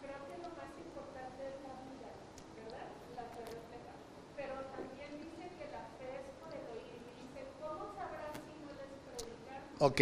[0.00, 2.10] creo que lo más importante es la vida,
[2.56, 2.88] ¿verdad?
[3.14, 3.94] La fe refleja.
[4.36, 6.98] Pero también dice que la fe es por el oír.
[6.98, 9.65] Y dice, ¿cómo sabrás si no les predicar?
[9.78, 10.00] Ok.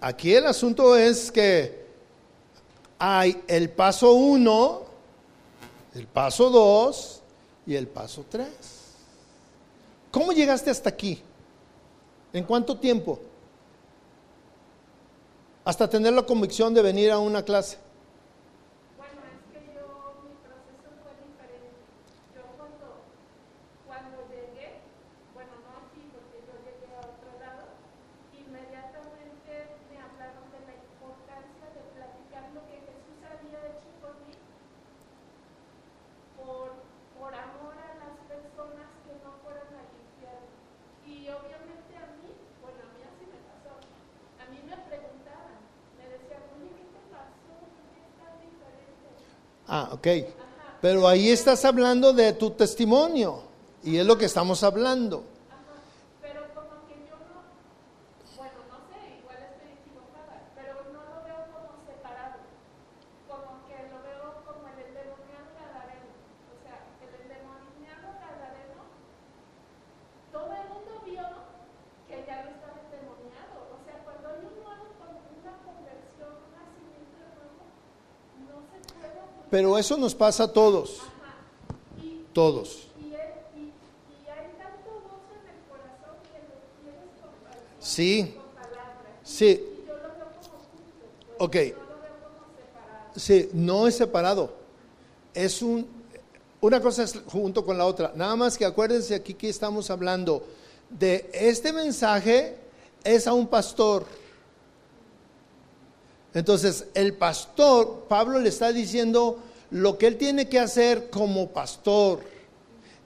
[0.00, 1.86] Aquí el asunto es que
[2.98, 4.82] hay el paso uno,
[5.94, 7.22] el paso dos
[7.66, 8.94] y el paso tres.
[10.10, 11.22] ¿Cómo llegaste hasta aquí?
[12.32, 13.20] ¿En cuánto tiempo?
[15.64, 17.76] Hasta tener la convicción de venir a una clase.
[18.96, 19.84] Bueno, es que yo,
[20.24, 21.76] mi proceso fue diferente.
[22.32, 23.04] Yo cuando,
[23.84, 24.80] cuando llegué,
[25.36, 27.68] bueno, no aquí, porque yo llegué a otro lado,
[28.32, 34.32] inmediatamente me hablaron de la importancia de platicar lo que Jesús había hecho por mí,
[36.40, 36.80] por,
[37.12, 40.48] por amor a las personas que no fueran al infierno.
[41.04, 42.32] Y obviamente a mí,
[42.64, 43.76] bueno, a mí así me pasó.
[44.40, 45.60] A mí me preguntaban,
[45.96, 47.52] me decían, oye, ¿qué te pasó?
[47.58, 49.08] ¿Por qué estás diferente?
[49.66, 49.97] Ah, ok.
[50.80, 53.42] Pero ahí estás hablando de tu testimonio
[53.82, 55.24] y es lo que estamos hablando.
[55.50, 55.82] Ajá,
[56.22, 57.42] pero como que yo no,
[58.38, 62.38] bueno, no sé, igual estoy equivocada, pero no lo veo como separado,
[63.26, 68.80] como que lo veo como el endemoniado gadareno, o sea, el endemoniado gadareno,
[70.30, 71.26] todo el mundo vio
[72.06, 76.50] que ya no estaba endemoniado, o sea, cuando hay un nuevo, con- una conversión, un
[76.54, 77.66] nacimiento nuevo,
[78.46, 79.37] no se puede ocultar.
[79.50, 80.98] Pero eso nos pasa a todos,
[82.32, 82.88] todos.
[87.80, 88.34] Sí,
[89.22, 89.64] sí,
[91.38, 91.56] ok.
[93.16, 94.52] Sí, no es separado.
[95.32, 95.86] Es un,
[96.60, 98.12] una cosa es junto con la otra.
[98.14, 100.44] Nada más que acuérdense aquí que estamos hablando
[100.90, 102.56] de este mensaje
[103.04, 104.04] es a un pastor.
[106.34, 109.38] Entonces, el pastor, Pablo le está diciendo
[109.70, 112.20] lo que él tiene que hacer como pastor.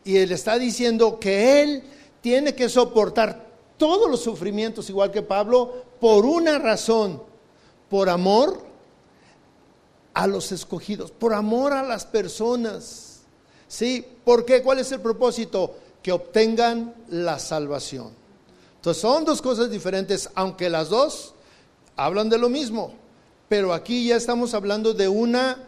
[0.05, 1.83] Y él está diciendo que él
[2.21, 3.47] tiene que soportar
[3.77, 7.23] todos los sufrimientos, igual que Pablo, por una razón,
[7.89, 8.65] por amor
[10.15, 13.21] a los escogidos, por amor a las personas.
[13.69, 14.07] ¿Sí?
[14.25, 14.63] ¿Por qué?
[14.63, 15.75] ¿Cuál es el propósito?
[16.03, 18.11] Que obtengan la salvación.
[18.77, 21.35] Entonces son dos cosas diferentes, aunque las dos
[21.97, 23.02] hablan de lo mismo.
[23.53, 25.59] Pero aquí ya estamos hablando de una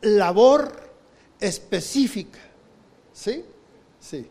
[0.00, 0.72] labor
[1.38, 2.38] específica.
[3.12, 3.44] ¿Sí?
[4.00, 4.26] Sí.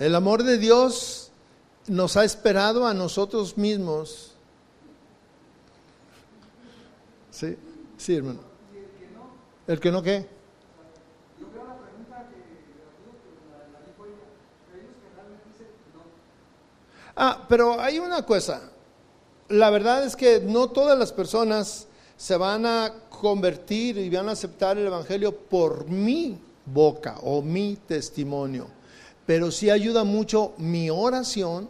[0.00, 1.23] El amor de Dios
[1.86, 4.32] nos ha esperado a nosotros mismos.
[7.30, 7.56] Sí,
[7.96, 8.40] sí, hermano.
[9.66, 10.28] ¿El que no qué?
[11.40, 14.28] Yo veo la pregunta que digo que la, la dijo ella,
[14.66, 16.02] pero ellos que realmente dicen no.
[17.16, 18.70] Ah, pero hay una cosa.
[19.48, 24.32] La verdad es que no todas las personas se van a convertir y van a
[24.32, 28.68] aceptar el Evangelio por mi boca o mi testimonio.
[29.26, 31.68] Pero sí ayuda mucho mi oración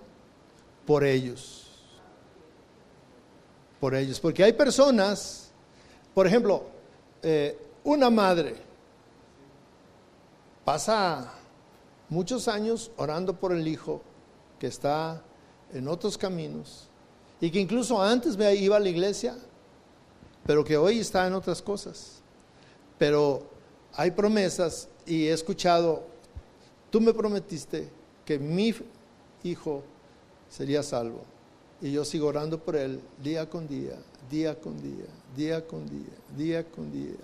[0.86, 1.66] por ellos.
[3.80, 4.18] Por ellos.
[4.20, 5.50] Porque hay personas,
[6.14, 6.64] por ejemplo,
[7.22, 8.56] eh, una madre
[10.64, 11.32] pasa
[12.08, 14.00] muchos años orando por el hijo
[14.58, 15.22] que está
[15.72, 16.88] en otros caminos
[17.40, 19.36] y que incluso antes me iba a la iglesia,
[20.46, 22.22] pero que hoy está en otras cosas.
[22.98, 23.46] Pero
[23.92, 26.06] hay promesas y he escuchado,
[26.94, 27.88] tú me prometiste
[28.24, 28.72] que mi
[29.42, 29.82] hijo
[30.48, 31.24] sería salvo.
[31.82, 33.96] Y yo sigo orando por él día con día,
[34.30, 37.16] día con día, día con día, día con día.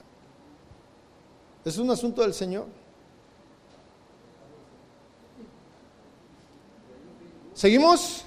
[1.64, 2.66] Es un asunto del Señor.
[7.54, 8.24] ¿Seguimos?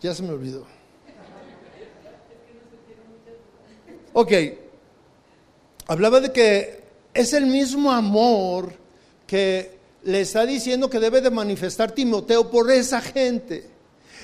[0.00, 0.64] Ya se me olvidó.
[4.12, 4.32] Ok.
[5.88, 8.80] Hablaba de que es el mismo amor
[9.32, 13.66] que le está diciendo que debe de manifestar Timoteo por esa gente.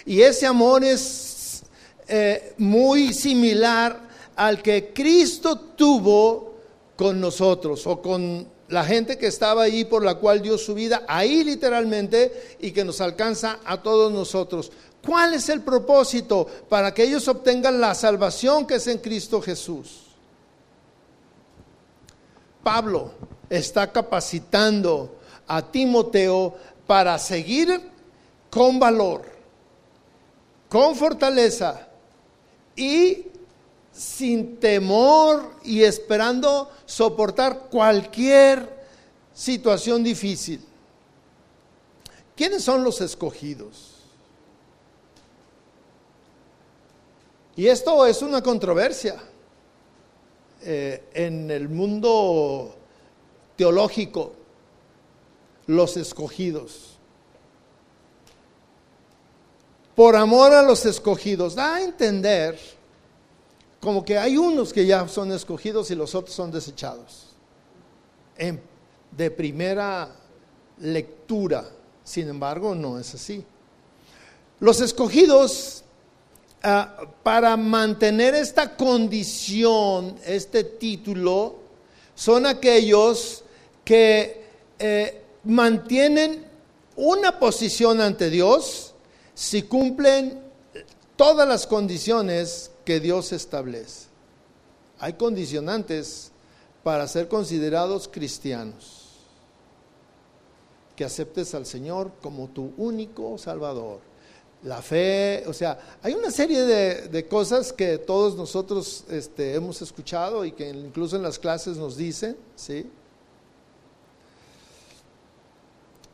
[0.05, 1.63] Y ese amor es
[2.07, 4.07] eh, muy similar
[4.37, 6.57] al que Cristo tuvo
[6.95, 11.05] con nosotros o con la gente que estaba ahí por la cual dio su vida,
[11.09, 14.71] ahí literalmente, y que nos alcanza a todos nosotros.
[15.03, 16.47] ¿Cuál es el propósito?
[16.69, 20.03] Para que ellos obtengan la salvación que es en Cristo Jesús.
[22.63, 26.55] Pablo está capacitando a Timoteo
[26.87, 27.81] para seguir
[28.51, 29.25] con valor,
[30.69, 31.89] con fortaleza
[32.77, 33.27] y
[33.93, 38.79] sin temor y esperando soportar cualquier
[39.35, 40.65] situación difícil.
[42.37, 43.95] ¿Quiénes son los escogidos?
[47.57, 49.17] Y esto es una controversia
[50.63, 52.78] eh, en el mundo
[53.59, 54.35] teológico,
[55.67, 56.97] los escogidos.
[59.97, 62.57] Por amor a los escogidos, da a entender
[63.81, 67.35] como que hay unos que ya son escogidos y los otros son desechados.
[69.11, 70.09] De primera
[70.79, 71.69] lectura,
[72.05, 73.45] sin embargo, no es así.
[74.61, 75.83] Los escogidos,
[76.63, 81.57] ah, para mantener esta condición, este título,
[82.15, 83.45] son aquellos
[83.89, 84.45] que
[84.79, 86.45] eh, mantienen
[86.95, 88.93] una posición ante Dios
[89.33, 90.43] si cumplen
[91.17, 94.09] todas las condiciones que Dios establece.
[94.99, 96.33] Hay condicionantes
[96.83, 99.07] para ser considerados cristianos.
[100.95, 104.01] Que aceptes al Señor como tu único Salvador.
[104.65, 109.81] La fe, o sea, hay una serie de, de cosas que todos nosotros este, hemos
[109.81, 112.87] escuchado y que incluso en las clases nos dicen, ¿sí?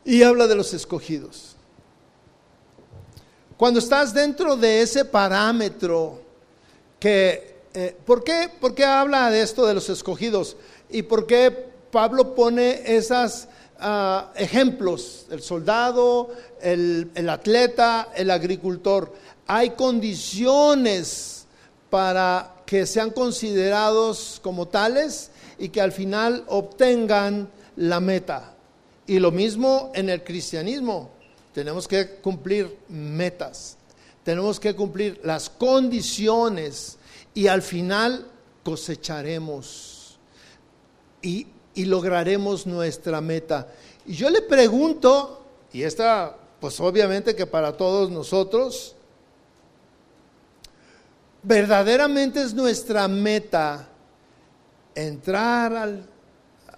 [0.05, 1.55] Y habla de los escogidos.
[3.57, 6.21] Cuando estás dentro de ese parámetro
[6.99, 10.57] que, eh, ¿por, qué, ¿por qué habla de esto de los escogidos?
[10.89, 11.51] ¿Y por qué
[11.91, 13.47] Pablo pone esos
[14.35, 15.25] ejemplos?
[15.31, 16.29] El soldado,
[16.61, 19.11] el atleta, el agricultor.
[19.47, 21.45] Hay condiciones
[21.89, 28.54] para que sean considerados como tales y que al final obtengan la meta.
[29.07, 31.09] Y lo mismo en el cristianismo.
[31.53, 33.77] Tenemos que cumplir metas.
[34.23, 36.97] tenemos que cumplir las condiciones
[37.35, 38.25] y al final
[38.63, 40.17] cosecharemos
[41.21, 41.45] y,
[41.75, 43.67] lograremos nuestra meta.
[44.05, 48.95] Y yo le pregunto, y esta pues obviamente que para todos nosotros,
[51.43, 53.87] verdaderamente es nuestra meta
[54.95, 56.05] entrar al-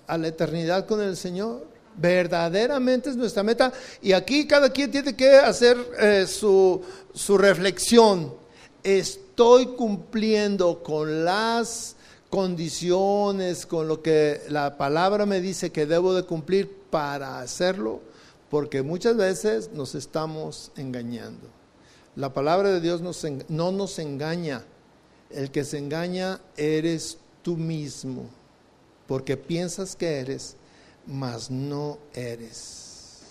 [0.06, 1.66] a la eternidad con el Señor.
[1.98, 3.74] Verdaderamente es nuestra meta.
[4.02, 6.82] Y aquí cada quien tiene que hacer eh, su,
[7.14, 8.34] su reflexión.
[8.84, 11.96] Estoy cumpliendo con las
[12.30, 18.02] condiciones, con lo que la palabra me dice que debo de cumplir para hacerlo,
[18.50, 21.48] porque muchas veces nos estamos engañando.
[22.16, 23.02] La palabra de Dios
[23.48, 24.64] no nos engaña.
[25.30, 28.26] El que se engaña eres tú mismo,
[29.08, 30.56] porque piensas que eres,
[31.08, 33.22] mas no eres.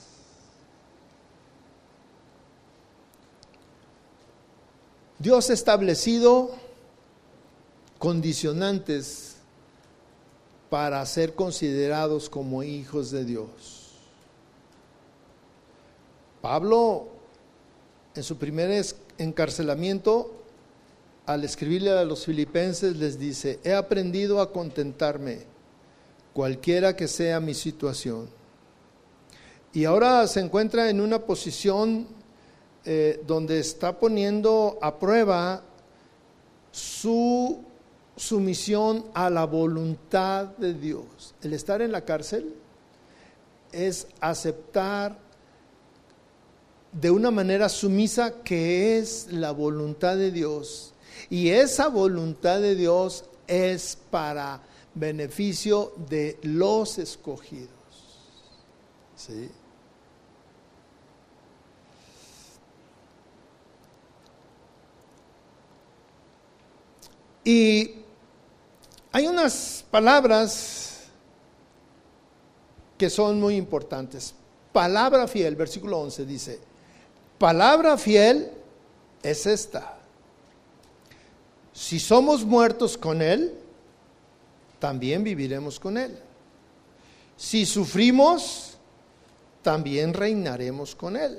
[5.19, 6.51] Dios ha establecido
[7.99, 9.37] condicionantes
[10.69, 13.93] para ser considerados como hijos de Dios.
[16.43, 17.09] Pablo,
[18.15, 18.85] en su primer
[19.19, 20.33] encarcelamiento,
[21.25, 25.45] al escribirle a los filipenses, les dice, he aprendido a contentarme,
[26.37, 28.29] cualquiera que sea mi situación.
[29.73, 32.07] Y ahora se encuentra en una posición
[32.85, 35.63] eh, donde está poniendo a prueba
[36.71, 37.65] su
[38.17, 41.35] sumisión a la voluntad de Dios.
[41.41, 42.55] El estar en la cárcel
[43.73, 45.17] es aceptar
[46.93, 50.93] de una manera sumisa que es la voluntad de Dios.
[51.31, 54.61] Y esa voluntad de Dios es para
[54.97, 57.71] beneficio de los escogidos.
[59.15, 59.51] ¿Sí?
[67.45, 67.95] Y
[69.13, 71.05] hay unas palabras
[72.99, 74.35] que son muy importantes.
[74.73, 76.59] Palabra fiel, versículo 11 dice,
[77.39, 78.51] palabra fiel
[79.23, 79.97] es esta.
[81.73, 83.55] Si somos muertos con Él,
[84.79, 86.19] también viviremos con Él.
[87.37, 88.79] Si sufrimos,
[89.63, 91.39] también reinaremos con Él.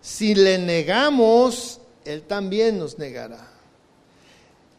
[0.00, 3.48] Si le negamos, Él también nos negará.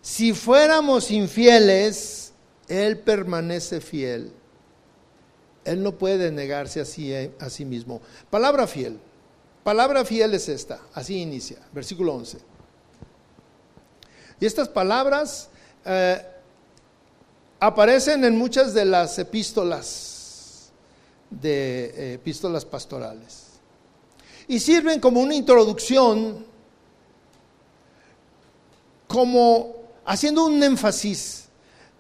[0.01, 2.33] Si fuéramos infieles,
[2.67, 4.31] Él permanece fiel.
[5.63, 8.01] Él no puede negarse a sí, a sí mismo.
[8.29, 8.99] Palabra fiel.
[9.63, 10.81] Palabra fiel es esta.
[10.93, 11.59] Así inicia.
[11.71, 12.39] Versículo 11.
[14.39, 15.49] Y estas palabras
[15.85, 16.25] eh,
[17.61, 20.71] aparecen en muchas de las epístolas,
[21.29, 23.43] de eh, epístolas pastorales.
[24.47, 26.43] Y sirven como una introducción,
[29.07, 31.45] como haciendo un énfasis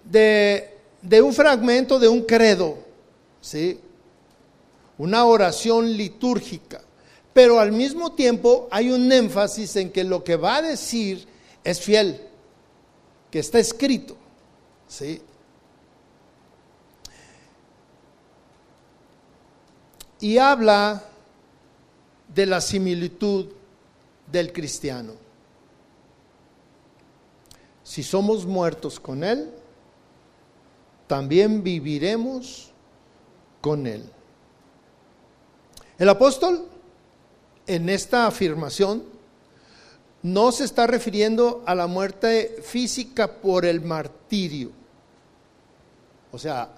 [0.03, 2.79] de, de un fragmento de un credo,
[3.39, 3.79] ¿sí?
[4.97, 6.81] Una oración litúrgica.
[7.33, 11.27] Pero al mismo tiempo hay un énfasis en que lo que va a decir
[11.63, 12.19] es fiel,
[13.29, 14.17] que está escrito,
[14.87, 15.21] ¿sí?
[20.21, 21.03] Y habla
[22.33, 23.47] de la similitud
[24.31, 25.13] del cristiano.
[27.83, 29.51] Si somos muertos con Él,
[31.07, 32.71] también viviremos
[33.59, 34.05] con Él.
[35.97, 36.67] El apóstol,
[37.67, 39.03] en esta afirmación,
[40.23, 44.71] no se está refiriendo a la muerte física por el martirio.
[46.31, 46.69] O sea,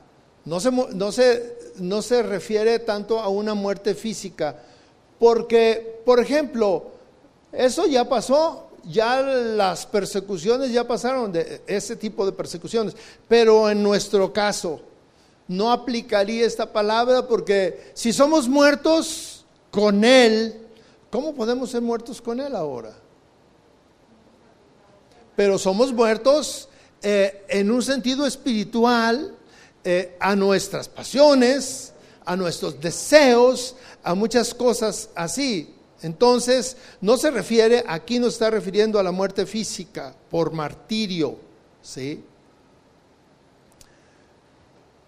[0.45, 4.57] no se, no se, no se refiere tanto a una muerte física,
[5.19, 6.91] porque, por ejemplo,
[7.51, 12.95] eso ya pasó, ya las persecuciones ya pasaron de ese tipo de persecuciones,
[13.27, 14.81] pero en nuestro caso
[15.47, 20.55] no aplicaría esta palabra porque si somos muertos con Él,
[21.09, 22.93] ¿cómo podemos ser muertos con Él ahora?
[25.35, 26.69] Pero somos muertos
[27.01, 29.35] eh, en un sentido espiritual
[29.83, 31.93] eh, a nuestras pasiones,
[32.25, 35.73] a nuestros deseos, a muchas cosas así.
[36.01, 41.37] Entonces, no se refiere, aquí no está refiriendo a la muerte física por martirio,
[41.81, 42.23] ¿sí?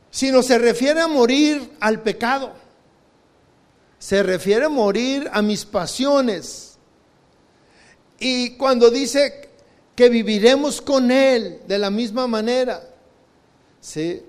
[0.10, 2.54] Sino se refiere a morir al pecado.
[4.00, 6.78] Se refiere a morir a mis pasiones.
[8.18, 9.50] Y cuando dice
[9.96, 12.82] que viviremos con Él de la misma manera,
[13.82, 14.24] ¿sí?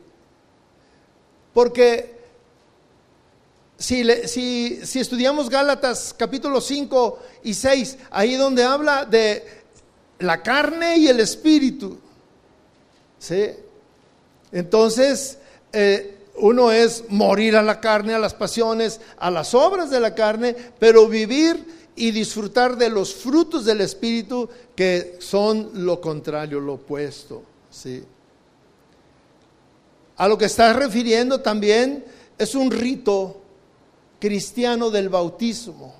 [1.56, 2.14] Porque
[3.78, 9.42] si, si estudiamos Gálatas capítulo 5 y 6, ahí donde habla de
[10.18, 11.96] la carne y el espíritu.
[13.18, 13.52] ¿Sí?
[14.52, 15.38] Entonces,
[15.72, 20.14] eh, uno es morir a la carne, a las pasiones, a las obras de la
[20.14, 26.74] carne, pero vivir y disfrutar de los frutos del espíritu que son lo contrario, lo
[26.74, 27.42] opuesto.
[27.70, 28.04] ¿sí?
[30.16, 32.04] A lo que está refiriendo también
[32.38, 33.42] es un rito
[34.18, 35.94] cristiano del bautismo.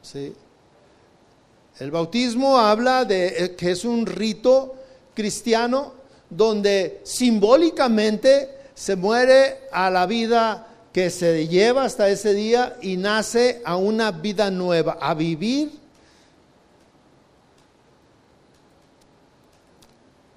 [0.00, 0.32] ¿sí?
[1.78, 4.76] El bautismo habla de eh, que es un rito
[5.14, 5.94] cristiano
[6.30, 13.60] donde simbólicamente se muere a la vida que se lleva hasta ese día y nace
[13.64, 15.70] a una vida nueva, a vivir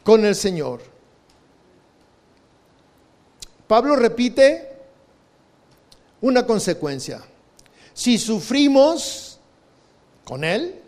[0.04, 0.82] con el Señor.
[3.70, 4.68] Pablo repite
[6.22, 7.22] una consecuencia.
[7.94, 9.40] Si sufrimos
[10.24, 10.82] con Él,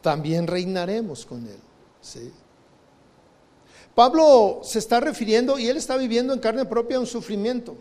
[0.00, 1.58] también reinaremos con Él.
[3.94, 7.76] Pablo se está refiriendo, y él está viviendo en carne propia un sufrimiento,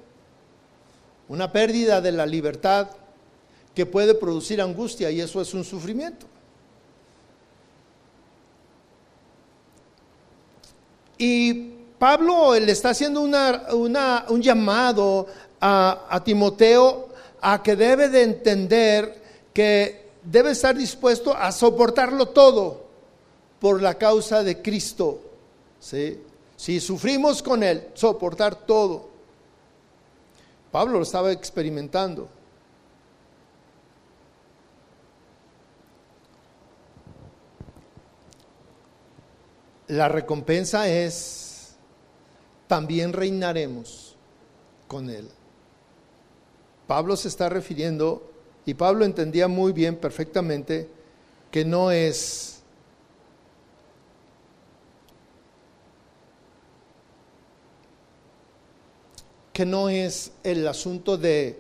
[1.29, 2.89] una pérdida de la libertad
[3.73, 6.25] que puede producir angustia, y eso es un sufrimiento.
[11.17, 15.27] Y Pablo le está haciendo una- un llamado
[15.59, 17.09] a, a Timoteo
[17.41, 19.23] a que debe de entender
[19.53, 22.85] que debe estar dispuesto a soportarlo todo
[23.59, 25.19] por la causa de Cristo.
[25.79, 26.21] ¿sí?
[26.55, 29.09] Si sufrimos con Él, soportar todo.
[30.71, 32.27] Pablo lo estaba experimentando.
[39.87, 41.46] La recompensa es,
[42.68, 44.15] también reinaremos
[44.88, 45.28] con Él.
[46.88, 48.30] Pablo se está refiriendo,
[48.65, 50.89] y Pablo entendía muy bien, perfectamente,
[51.51, 52.53] que no es
[59.53, 61.59] que no es el asunto de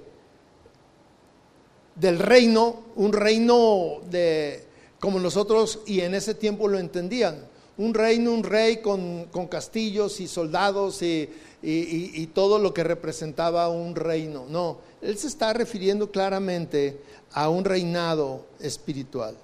[1.95, 4.65] del reino, un reino de
[4.99, 7.47] como nosotros y en ese tiempo lo entendían,
[7.77, 14.45] un reino, un rey con, castillos y soldados y todo lo que representaba un reino.
[14.49, 17.01] No, él se está refiriendo claramente
[17.33, 19.35] a un reinado espiritual.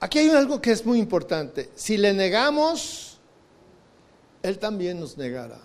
[0.00, 1.70] Aquí hay algo que es muy importante.
[1.74, 3.18] Si le negamos,
[4.42, 5.60] Él también nos negará.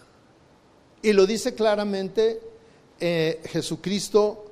[1.01, 2.41] Y lo dice claramente
[2.99, 4.50] eh, Jesucristo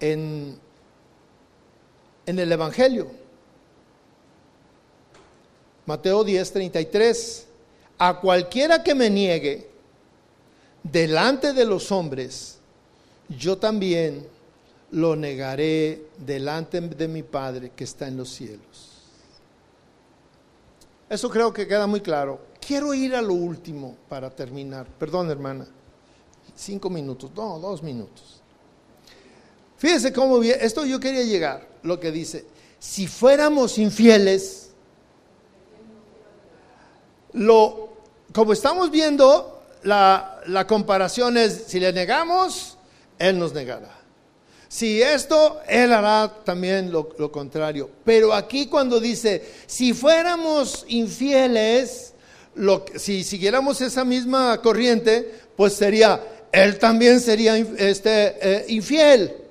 [0.00, 0.58] en,
[2.26, 3.10] el Evangelio.
[5.86, 7.46] Mateo 10, 33.
[7.98, 9.70] A cualquiera que me niegue
[10.82, 12.58] delante de los hombres,
[13.28, 14.26] yo también
[14.90, 18.96] lo negaré delante de mi Padre que está en los cielos.
[21.08, 22.40] Eso creo que queda muy claro.
[22.60, 24.86] Quiero ir a lo último para terminar.
[24.98, 25.66] Perdón, hermana.
[26.54, 28.42] Cinco minutos, no, dos minutos.
[29.78, 32.46] Fíjese cómo bien, esto yo quería llegar, lo que dice,
[32.78, 34.70] si fuéramos infieles,
[37.32, 37.90] lo,
[38.32, 42.78] como estamos viendo, la, la comparación es, si le negamos,
[43.18, 43.96] Él nos negará.
[44.68, 47.88] Si esto, Él hará también lo, lo contrario.
[48.04, 52.14] Pero aquí cuando dice, si fuéramos infieles,
[52.56, 56.20] lo, si siguiéramos esa misma corriente, pues sería,
[56.50, 59.45] Él también sería este, eh, infiel.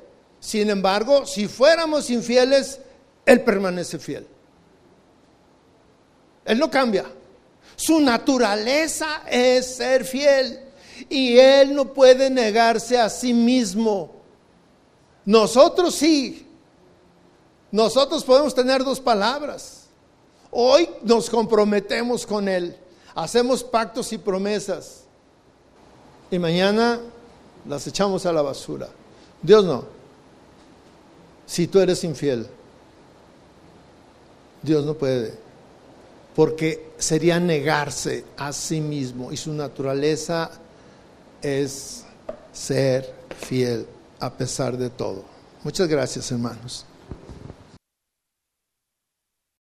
[0.46, 2.80] Sin embargo, si fuéramos infieles,
[3.26, 4.28] Él permanece fiel.
[6.46, 7.04] Él no cambia.
[7.76, 10.60] Su naturaleza es ser fiel.
[11.10, 14.12] Y Él no puede negarse a sí mismo.
[15.26, 16.46] Nosotros sí.
[17.72, 19.88] Nosotros podemos tener dos palabras.
[20.52, 22.78] Hoy nos comprometemos con Él.
[23.16, 25.06] Hacemos pactos y promesas.
[26.30, 27.00] Y mañana
[27.68, 28.90] las echamos a la basura.
[29.42, 29.95] Dios no.
[31.46, 32.48] Si tú eres infiel,
[34.62, 35.34] Dios no puede.
[36.36, 39.32] Porque sería negarse a sí mismo.
[39.32, 40.52] Y su naturaleza
[41.42, 42.04] es
[42.52, 43.86] ser fiel
[44.20, 45.24] a pesar de todo.
[45.64, 46.86] Muchas gracias, hermanos.